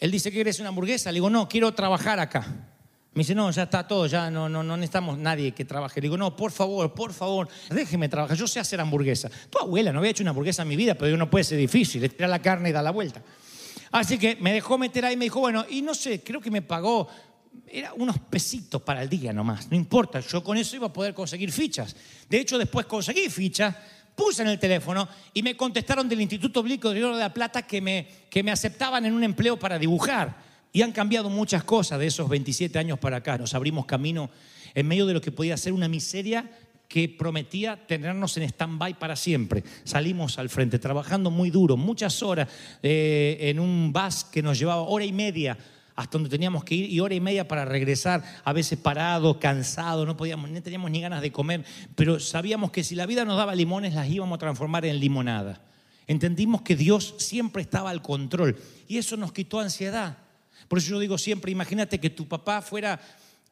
Él 0.00 0.10
dice, 0.10 0.32
¿quieres 0.32 0.58
una 0.58 0.70
hamburguesa? 0.70 1.12
Le 1.12 1.16
digo, 1.16 1.28
no, 1.28 1.50
quiero 1.50 1.74
trabajar 1.74 2.18
acá. 2.18 2.73
Me 3.14 3.20
dice, 3.20 3.34
no, 3.34 3.48
ya 3.52 3.62
está 3.62 3.86
todo, 3.86 4.06
ya 4.06 4.28
no, 4.28 4.48
no, 4.48 4.64
no 4.64 4.76
necesitamos 4.76 5.16
nadie 5.18 5.52
que 5.52 5.64
trabaje. 5.64 6.00
Le 6.00 6.06
digo, 6.06 6.16
no, 6.16 6.34
por 6.34 6.50
favor, 6.50 6.92
por 6.94 7.12
favor, 7.12 7.48
déjeme 7.70 8.08
trabajar, 8.08 8.36
yo 8.36 8.48
sé 8.48 8.58
hacer 8.58 8.80
hamburguesa. 8.80 9.30
Tu 9.48 9.58
abuela 9.58 9.92
no 9.92 10.00
había 10.00 10.10
hecho 10.10 10.24
una 10.24 10.30
hamburguesa 10.30 10.62
en 10.62 10.68
mi 10.68 10.74
vida, 10.74 10.96
pero 10.96 11.16
no 11.16 11.30
puede 11.30 11.44
ser 11.44 11.58
difícil, 11.58 12.02
le 12.02 12.08
tira 12.08 12.26
la 12.26 12.42
carne 12.42 12.70
y 12.70 12.72
da 12.72 12.82
la 12.82 12.90
vuelta. 12.90 13.22
Así 13.92 14.18
que 14.18 14.34
me 14.40 14.52
dejó 14.52 14.78
meter 14.78 15.04
ahí 15.04 15.14
y 15.14 15.16
me 15.16 15.26
dijo, 15.26 15.38
bueno, 15.38 15.64
y 15.70 15.80
no 15.80 15.94
sé, 15.94 16.24
creo 16.24 16.40
que 16.40 16.50
me 16.50 16.60
pagó, 16.60 17.06
era 17.68 17.94
unos 17.94 18.18
pesitos 18.18 18.82
para 18.82 19.00
el 19.02 19.08
día 19.08 19.32
nomás, 19.32 19.70
no 19.70 19.76
importa, 19.76 20.18
yo 20.18 20.42
con 20.42 20.56
eso 20.56 20.74
iba 20.74 20.88
a 20.88 20.92
poder 20.92 21.14
conseguir 21.14 21.52
fichas. 21.52 21.94
De 22.28 22.40
hecho, 22.40 22.58
después 22.58 22.86
conseguí 22.86 23.30
fichas, 23.30 23.76
puse 24.16 24.42
en 24.42 24.48
el 24.48 24.58
teléfono 24.58 25.08
y 25.32 25.42
me 25.44 25.56
contestaron 25.56 26.08
del 26.08 26.20
Instituto 26.20 26.64
Bíblico 26.64 26.90
de 26.90 27.04
Oro 27.04 27.16
de 27.16 27.22
la 27.22 27.32
Plata 27.32 27.62
que 27.62 27.80
me, 27.80 28.08
que 28.28 28.42
me 28.42 28.50
aceptaban 28.50 29.04
en 29.06 29.14
un 29.14 29.22
empleo 29.22 29.56
para 29.56 29.78
dibujar. 29.78 30.53
Y 30.74 30.82
han 30.82 30.90
cambiado 30.90 31.30
muchas 31.30 31.62
cosas 31.62 32.00
de 32.00 32.08
esos 32.08 32.28
27 32.28 32.76
años 32.80 32.98
para 32.98 33.18
acá. 33.18 33.38
Nos 33.38 33.54
abrimos 33.54 33.86
camino 33.86 34.28
en 34.74 34.88
medio 34.88 35.06
de 35.06 35.14
lo 35.14 35.20
que 35.20 35.30
podía 35.30 35.56
ser 35.56 35.72
una 35.72 35.86
miseria 35.86 36.50
que 36.88 37.08
prometía 37.08 37.86
tenernos 37.86 38.36
en 38.36 38.42
stand-by 38.42 38.98
para 38.98 39.14
siempre. 39.14 39.62
Salimos 39.84 40.36
al 40.36 40.48
frente, 40.48 40.80
trabajando 40.80 41.30
muy 41.30 41.50
duro, 41.50 41.76
muchas 41.76 42.20
horas 42.24 42.48
eh, 42.82 43.36
en 43.40 43.60
un 43.60 43.92
bus 43.92 44.24
que 44.24 44.42
nos 44.42 44.58
llevaba 44.58 44.82
hora 44.82 45.04
y 45.04 45.12
media 45.12 45.56
hasta 45.94 46.18
donde 46.18 46.28
teníamos 46.28 46.64
que 46.64 46.74
ir 46.74 46.90
y 46.90 46.98
hora 46.98 47.14
y 47.14 47.20
media 47.20 47.46
para 47.46 47.64
regresar, 47.64 48.24
a 48.42 48.52
veces 48.52 48.76
parado, 48.76 49.38
cansado, 49.38 50.04
no 50.04 50.16
podíamos, 50.16 50.50
no 50.50 50.60
teníamos 50.60 50.90
ni 50.90 51.00
ganas 51.00 51.22
de 51.22 51.30
comer, 51.30 51.64
pero 51.94 52.18
sabíamos 52.18 52.72
que 52.72 52.82
si 52.82 52.96
la 52.96 53.06
vida 53.06 53.24
nos 53.24 53.36
daba 53.36 53.54
limones 53.54 53.94
las 53.94 54.08
íbamos 54.08 54.34
a 54.34 54.40
transformar 54.40 54.84
en 54.86 54.98
limonada. 54.98 55.60
Entendimos 56.08 56.62
que 56.62 56.74
Dios 56.74 57.14
siempre 57.18 57.62
estaba 57.62 57.90
al 57.90 58.02
control 58.02 58.56
y 58.88 58.98
eso 58.98 59.16
nos 59.16 59.32
quitó 59.32 59.60
ansiedad. 59.60 60.23
Por 60.68 60.78
eso 60.78 60.90
yo 60.90 60.98
digo 60.98 61.18
siempre, 61.18 61.52
imagínate 61.52 61.98
que 61.98 62.10
tu 62.10 62.26
papá 62.26 62.62
fuera 62.62 63.00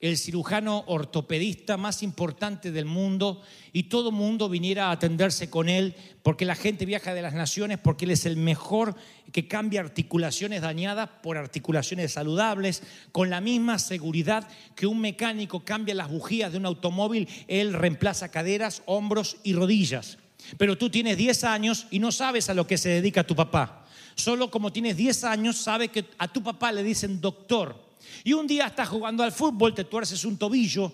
el 0.02 0.18
cirujano 0.18 0.82
ortopedista 0.88 1.76
más 1.76 2.02
importante 2.02 2.72
del 2.72 2.86
mundo 2.86 3.40
y 3.72 3.84
todo 3.84 4.10
mundo 4.10 4.48
viniera 4.48 4.88
a 4.88 4.90
atenderse 4.90 5.48
con 5.48 5.68
él 5.68 5.94
porque 6.24 6.44
la 6.44 6.56
gente 6.56 6.84
viaja 6.84 7.14
de 7.14 7.22
las 7.22 7.34
naciones 7.34 7.78
porque 7.78 8.04
él 8.04 8.10
es 8.10 8.26
el 8.26 8.36
mejor 8.36 8.96
que 9.30 9.46
cambia 9.46 9.80
articulaciones 9.80 10.60
dañadas 10.60 11.08
por 11.22 11.38
articulaciones 11.38 12.12
saludables 12.12 12.82
con 13.12 13.30
la 13.30 13.40
misma 13.40 13.78
seguridad 13.78 14.48
que 14.74 14.88
un 14.88 15.00
mecánico 15.00 15.64
cambia 15.64 15.94
las 15.94 16.10
bujías 16.10 16.50
de 16.50 16.58
un 16.58 16.66
automóvil, 16.66 17.28
él 17.46 17.72
reemplaza 17.72 18.32
caderas, 18.32 18.82
hombros 18.86 19.36
y 19.44 19.54
rodillas. 19.54 20.18
Pero 20.58 20.76
tú 20.76 20.90
tienes 20.90 21.16
10 21.16 21.44
años 21.44 21.86
y 21.92 22.00
no 22.00 22.10
sabes 22.10 22.50
a 22.50 22.54
lo 22.54 22.66
que 22.66 22.76
se 22.76 22.88
dedica 22.88 23.22
tu 23.22 23.36
papá. 23.36 23.81
Solo 24.14 24.50
como 24.50 24.72
tienes 24.72 24.96
10 24.96 25.24
años, 25.24 25.56
sabe 25.56 25.88
que 25.88 26.04
a 26.18 26.28
tu 26.28 26.42
papá 26.42 26.72
le 26.72 26.82
dicen 26.82 27.20
doctor. 27.20 27.92
Y 28.24 28.32
un 28.32 28.46
día 28.46 28.66
estás 28.66 28.88
jugando 28.88 29.22
al 29.22 29.32
fútbol, 29.32 29.74
te 29.74 29.84
tuerces 29.84 30.24
un 30.24 30.36
tobillo 30.36 30.92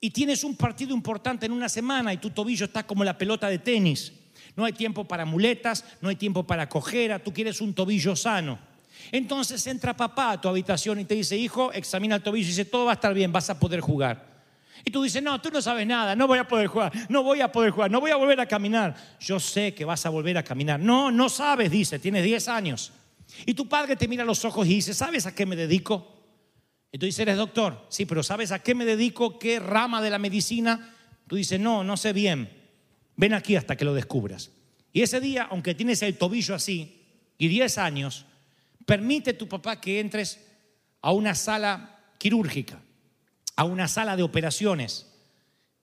y 0.00 0.10
tienes 0.10 0.44
un 0.44 0.56
partido 0.56 0.94
importante 0.94 1.46
en 1.46 1.52
una 1.52 1.68
semana 1.68 2.12
y 2.12 2.18
tu 2.18 2.30
tobillo 2.30 2.66
está 2.66 2.86
como 2.86 3.04
la 3.04 3.16
pelota 3.16 3.48
de 3.48 3.58
tenis. 3.58 4.12
No 4.54 4.64
hay 4.64 4.72
tiempo 4.72 5.04
para 5.04 5.24
muletas, 5.24 5.84
no 6.00 6.08
hay 6.08 6.16
tiempo 6.16 6.44
para 6.44 6.68
cojera, 6.68 7.22
tú 7.22 7.32
quieres 7.32 7.60
un 7.60 7.74
tobillo 7.74 8.16
sano. 8.16 8.58
Entonces 9.12 9.66
entra 9.66 9.96
papá 9.96 10.32
a 10.32 10.40
tu 10.40 10.48
habitación 10.48 11.00
y 11.00 11.04
te 11.04 11.14
dice, 11.14 11.36
hijo, 11.36 11.72
examina 11.72 12.16
el 12.16 12.22
tobillo 12.22 12.46
y 12.46 12.48
dice, 12.48 12.64
todo 12.64 12.86
va 12.86 12.92
a 12.92 12.94
estar 12.94 13.14
bien, 13.14 13.32
vas 13.32 13.50
a 13.50 13.58
poder 13.58 13.80
jugar. 13.80 14.35
Y 14.84 14.90
tú 14.90 15.02
dices, 15.02 15.22
no, 15.22 15.40
tú 15.40 15.50
no 15.50 15.60
sabes 15.62 15.86
nada, 15.86 16.14
no 16.14 16.26
voy 16.26 16.38
a 16.38 16.46
poder 16.46 16.66
jugar, 16.68 16.92
no 17.08 17.22
voy 17.22 17.40
a 17.40 17.50
poder 17.50 17.70
jugar, 17.70 17.90
no 17.90 18.00
voy 18.00 18.10
a 18.10 18.16
volver 18.16 18.40
a 18.40 18.46
caminar. 18.46 18.94
Yo 19.20 19.40
sé 19.40 19.74
que 19.74 19.84
vas 19.84 20.06
a 20.06 20.10
volver 20.10 20.38
a 20.38 20.44
caminar. 20.44 20.78
No, 20.78 21.10
no 21.10 21.28
sabes, 21.28 21.70
dice, 21.70 21.98
tienes 21.98 22.24
10 22.24 22.48
años. 22.48 22.92
Y 23.44 23.54
tu 23.54 23.68
padre 23.68 23.96
te 23.96 24.08
mira 24.08 24.22
a 24.22 24.26
los 24.26 24.44
ojos 24.44 24.66
y 24.66 24.76
dice, 24.76 24.94
¿sabes 24.94 25.26
a 25.26 25.34
qué 25.34 25.46
me 25.46 25.56
dedico? 25.56 26.14
Y 26.92 26.98
tú 26.98 27.06
dices, 27.06 27.20
eres 27.20 27.36
doctor. 27.36 27.86
Sí, 27.88 28.06
pero 28.06 28.22
¿sabes 28.22 28.52
a 28.52 28.60
qué 28.60 28.74
me 28.74 28.84
dedico? 28.84 29.38
¿Qué 29.38 29.58
rama 29.58 30.00
de 30.00 30.10
la 30.10 30.18
medicina? 30.18 30.94
Tú 31.26 31.36
dices, 31.36 31.58
no, 31.58 31.82
no 31.82 31.96
sé 31.96 32.12
bien. 32.12 32.48
Ven 33.16 33.34
aquí 33.34 33.56
hasta 33.56 33.76
que 33.76 33.84
lo 33.84 33.94
descubras. 33.94 34.52
Y 34.92 35.02
ese 35.02 35.20
día, 35.20 35.48
aunque 35.50 35.74
tienes 35.74 36.02
el 36.02 36.16
tobillo 36.16 36.54
así 36.54 37.02
y 37.38 37.48
10 37.48 37.78
años, 37.78 38.24
permite 38.84 39.32
tu 39.32 39.48
papá 39.48 39.80
que 39.80 40.00
entres 40.00 40.46
a 41.02 41.12
una 41.12 41.34
sala 41.34 41.98
quirúrgica 42.18 42.80
a 43.56 43.64
una 43.64 43.88
sala 43.88 44.16
de 44.16 44.22
operaciones. 44.22 45.06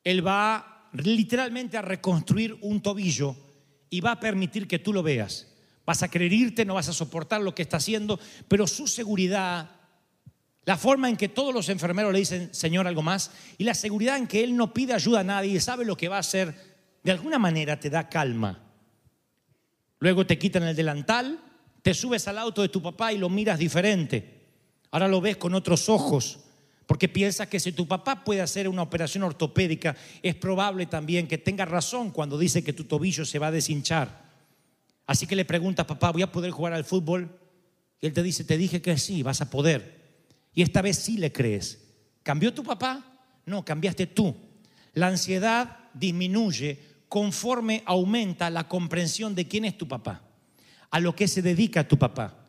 Él 0.04 0.26
va 0.26 0.90
literalmente 0.94 1.78
a 1.78 1.82
reconstruir 1.82 2.58
un 2.62 2.82
tobillo 2.82 3.36
y 3.90 4.02
va 4.02 4.12
a 4.12 4.20
permitir 4.20 4.68
que 4.68 4.80
tú 4.80 4.94
lo 4.94 5.04
veas. 5.04 5.48
Vas 5.86 6.04
a 6.04 6.08
querer 6.08 6.32
irte, 6.32 6.66
no 6.66 6.76
vas 6.76 6.88
a 6.88 6.94
soportar 6.94 7.42
lo 7.42 7.54
que 7.54 7.64
está 7.64 7.78
haciendo, 7.78 8.20
pero 8.48 8.68
su 8.68 8.88
seguridad, 8.88 9.72
la 10.66 10.78
forma 10.78 11.10
en 11.10 11.18
que 11.18 11.28
todos 11.28 11.54
los 11.54 11.68
enfermeros 11.70 12.14
le 12.14 12.20
dicen, 12.20 12.54
Señor, 12.54 12.88
algo 12.88 13.02
más, 13.02 13.32
y 13.58 13.66
la 13.66 13.74
seguridad 13.74 14.18
en 14.18 14.28
que 14.28 14.44
Él 14.44 14.56
no 14.56 14.74
pide 14.74 14.94
ayuda 14.94 15.22
a 15.22 15.26
nadie 15.26 15.54
y 15.54 15.60
sabe 15.60 15.84
lo 15.84 15.98
que 15.98 16.08
va 16.08 16.18
a 16.18 16.20
hacer, 16.20 16.56
de 17.04 17.12
alguna 17.12 17.38
manera 17.38 17.80
te 17.80 17.90
da 17.90 18.08
calma. 18.08 18.64
Luego 20.00 20.26
te 20.26 20.38
quitan 20.38 20.64
el 20.64 20.76
delantal, 20.76 21.40
te 21.82 21.94
subes 21.94 22.28
al 22.28 22.38
auto 22.38 22.62
de 22.62 22.70
tu 22.70 22.82
papá 22.82 23.12
y 23.12 23.18
lo 23.18 23.30
miras 23.30 23.60
diferente. 23.60 24.42
Ahora 24.92 25.08
lo 25.08 25.20
ves 25.20 25.38
con 25.38 25.54
otros 25.54 25.90
ojos. 25.90 26.40
Porque 26.86 27.08
piensas 27.08 27.48
que 27.48 27.60
si 27.60 27.72
tu 27.72 27.88
papá 27.88 28.24
puede 28.24 28.42
hacer 28.42 28.68
una 28.68 28.82
operación 28.82 29.24
ortopédica, 29.24 29.96
es 30.22 30.36
probable 30.36 30.86
también 30.86 31.28
que 31.28 31.38
tenga 31.38 31.66
razón 31.66 32.12
cuando 32.12 32.38
dice 32.38 32.64
que 32.64 32.74
tu 32.74 32.84
tobillo 32.84 33.26
se 33.26 33.40
va 33.40 33.48
a 33.48 33.52
deshinchar. 33.52 34.24
Así 35.06 35.28
que 35.28 35.36
le 35.36 35.46
preguntas, 35.46 35.86
papá, 35.86 36.12
¿voy 36.12 36.22
a 36.22 36.32
poder 36.32 36.52
jugar 36.52 36.74
al 36.74 36.84
fútbol? 36.84 37.40
Y 38.02 38.08
él 38.08 38.14
te 38.14 38.24
dice, 38.24 38.44
te 38.44 38.58
dije 38.58 38.82
que 38.82 38.98
sí, 38.98 39.24
vas 39.24 39.42
a 39.42 39.50
poder. 39.50 40.02
Y 40.54 40.62
esta 40.62 40.82
vez 40.82 40.98
sí 40.98 41.18
le 41.18 41.32
crees. 41.32 41.80
¿Cambió 42.22 42.54
tu 42.54 42.64
papá? 42.64 43.20
No, 43.46 43.64
cambiaste 43.64 44.08
tú. 44.08 44.36
La 44.94 45.08
ansiedad 45.08 45.78
disminuye 45.94 46.80
conforme 47.08 47.84
aumenta 47.86 48.50
la 48.50 48.68
comprensión 48.68 49.36
de 49.36 49.48
quién 49.48 49.66
es 49.66 49.78
tu 49.78 49.88
papá, 49.88 50.24
a 50.90 51.00
lo 51.00 51.16
que 51.16 51.28
se 51.28 51.42
dedica 51.42 51.88
tu 51.88 51.98
papá. 51.98 52.43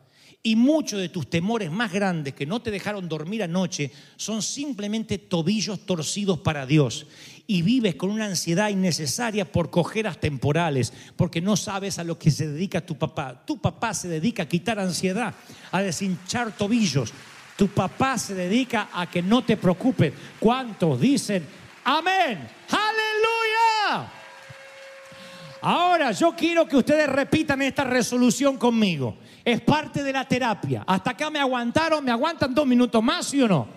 Y 0.45 0.55
muchos 0.55 0.99
de 0.99 1.09
tus 1.09 1.27
temores 1.27 1.71
más 1.71 1.91
grandes 1.91 2.35
que 2.35 2.45
no 2.45 2.61
te 2.61 2.69
dejaron 2.69 3.09
dormir 3.09 3.41
anoche 3.41 3.89
son 4.15 4.43
simplemente 4.43 5.17
tobillos 5.17 5.87
torcidos 5.87 6.37
para 6.37 6.67
Dios. 6.67 7.07
Y 7.47 7.63
vives 7.63 7.95
con 7.95 8.11
una 8.11 8.25
ansiedad 8.25 8.69
innecesaria 8.69 9.51
por 9.51 9.71
cojeras 9.71 10.19
temporales, 10.19 10.93
porque 11.15 11.41
no 11.41 11.57
sabes 11.57 11.97
a 11.97 12.03
lo 12.03 12.19
que 12.19 12.29
se 12.29 12.47
dedica 12.47 12.85
tu 12.85 12.95
papá. 12.95 13.43
Tu 13.43 13.57
papá 13.57 13.95
se 13.95 14.07
dedica 14.07 14.43
a 14.43 14.47
quitar 14.47 14.77
ansiedad, 14.77 15.33
a 15.71 15.81
deshinchar 15.81 16.55
tobillos. 16.55 17.11
Tu 17.57 17.67
papá 17.69 18.19
se 18.19 18.35
dedica 18.35 18.89
a 18.93 19.09
que 19.09 19.23
no 19.23 19.43
te 19.43 19.57
preocupes. 19.57 20.13
¿Cuántos 20.39 21.01
dicen 21.01 21.43
amén? 21.85 22.47
Aleluya. 22.69 24.11
Ahora 25.61 26.11
yo 26.11 26.35
quiero 26.35 26.67
que 26.67 26.77
ustedes 26.77 27.09
repitan 27.09 27.63
esta 27.63 27.83
resolución 27.83 28.57
conmigo. 28.57 29.17
Es 29.45 29.61
parte 29.61 30.01
de 30.01 30.11
la 30.11 30.27
terapia. 30.27 30.83
Hasta 30.87 31.11
acá 31.11 31.29
me 31.29 31.39
aguantaron, 31.39 32.03
me 32.03 32.09
aguantan 32.09 32.55
dos 32.55 32.65
minutos 32.65 33.03
más, 33.03 33.27
¿sí 33.27 33.39
o 33.43 33.47
no? 33.47 33.67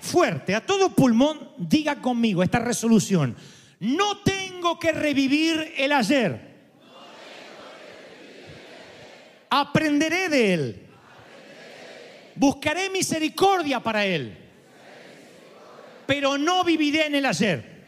Fuerte, 0.00 0.54
a 0.54 0.64
todo 0.64 0.94
pulmón, 0.94 1.50
diga 1.58 1.96
conmigo 1.96 2.40
esta 2.44 2.60
resolución. 2.60 3.36
No 3.80 4.18
tengo 4.18 4.78
que 4.78 4.92
revivir 4.92 5.74
el 5.76 5.90
ayer. 5.90 6.48
Aprenderé 9.50 10.28
de 10.28 10.54
él. 10.54 10.86
Buscaré 12.36 12.88
misericordia 12.88 13.80
para 13.80 14.04
él. 14.04 14.38
Pero 16.06 16.38
no 16.38 16.62
viviré 16.62 17.06
en 17.06 17.16
el 17.16 17.26
ayer. 17.26 17.78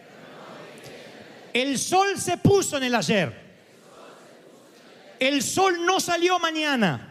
El 1.53 1.79
sol 1.79 2.19
se 2.19 2.39
puso 2.39 2.77
en 2.77 2.83
el 2.85 2.95
ayer. 2.97 3.33
El 5.21 5.43
sol 5.43 5.87
no 5.87 6.01
salió 6.01 6.41
mañana. 6.41 7.10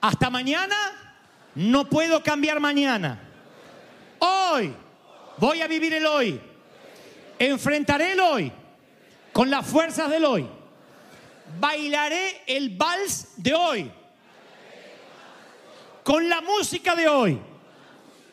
Hasta 0.00 0.30
mañana 0.30 0.76
no 1.54 1.88
puedo 1.88 2.22
cambiar 2.22 2.60
mañana. 2.60 3.18
Hoy 4.18 4.74
voy 5.38 5.62
a 5.62 5.66
vivir 5.66 5.94
el 5.94 6.06
hoy. 6.06 6.40
Enfrentaré 7.38 8.12
el 8.12 8.20
hoy 8.20 8.52
con 9.32 9.50
las 9.50 9.66
fuerzas 9.66 10.10
del 10.10 10.24
hoy. 10.24 10.46
Bailaré 11.58 12.42
el 12.46 12.70
vals 12.70 13.34
de 13.36 13.54
hoy. 13.54 13.90
Con 16.02 16.28
la 16.28 16.40
música 16.40 16.94
de 16.94 17.08
hoy. 17.08 17.38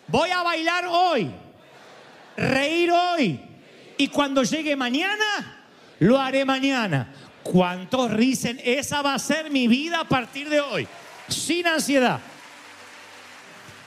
Voy 0.08 0.30
a 0.30 0.43
bailar 0.43 0.86
hoy. 0.88 1.32
Reír 2.38 2.91
hoy. 2.91 3.39
Y 3.97 4.08
cuando 4.10 4.43
llegue 4.43 4.76
mañana, 4.76 5.65
lo 5.99 6.19
haré 6.19 6.45
mañana. 6.45 7.13
¿Cuántos 7.43 8.15
dicen, 8.17 8.60
esa 8.63 9.02
va 9.02 9.13
a 9.13 9.19
ser 9.19 9.49
mi 9.49 9.67
vida 9.67 10.02
a 10.02 10.08
partir 10.08 10.49
de 10.49 10.62
hoy? 10.62 10.88
Sin 11.27 11.67
ansiedad. 11.67 12.19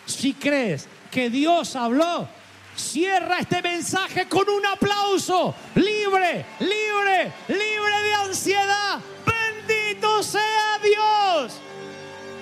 Si 0.06 0.34
crees 0.34 0.88
que 1.10 1.30
Dios 1.30 1.74
habló, 1.76 2.28
cierra 2.76 3.38
este 3.38 3.60
mensaje 3.62 4.28
con 4.28 4.48
un 4.48 4.64
aplauso. 4.66 5.54
Libre, 5.74 6.46
libre, 6.60 7.32
libre 7.48 8.02
de 8.02 8.14
ansiedad. 8.14 9.00
Bendito 9.24 10.22
sea 10.22 10.78
Dios. 10.82 11.60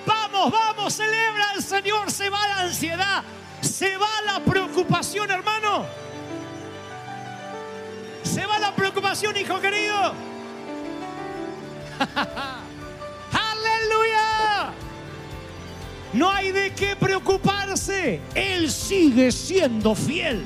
Vamos, 0.07 0.53
vamos, 0.53 0.95
celebra 0.95 1.51
al 1.51 1.63
Señor. 1.63 2.11
Se 2.11 2.29
va 2.29 2.47
la 2.49 2.61
ansiedad, 2.61 3.23
se 3.61 3.97
va 3.97 4.23
la 4.27 4.41
preocupación, 4.41 5.31
hermano. 5.31 5.87
Se 8.23 8.45
va 8.45 8.59
la 8.59 8.75
preocupación, 8.75 9.37
hijo 9.37 9.61
querido. 9.61 10.15
No 16.15 16.31
hay 16.31 16.53
de 16.53 16.73
qué 16.73 16.95
preocuparse. 16.95 18.21
Él 18.37 18.71
sigue 18.71 19.33
siendo 19.33 19.97
fiel. 19.97 20.45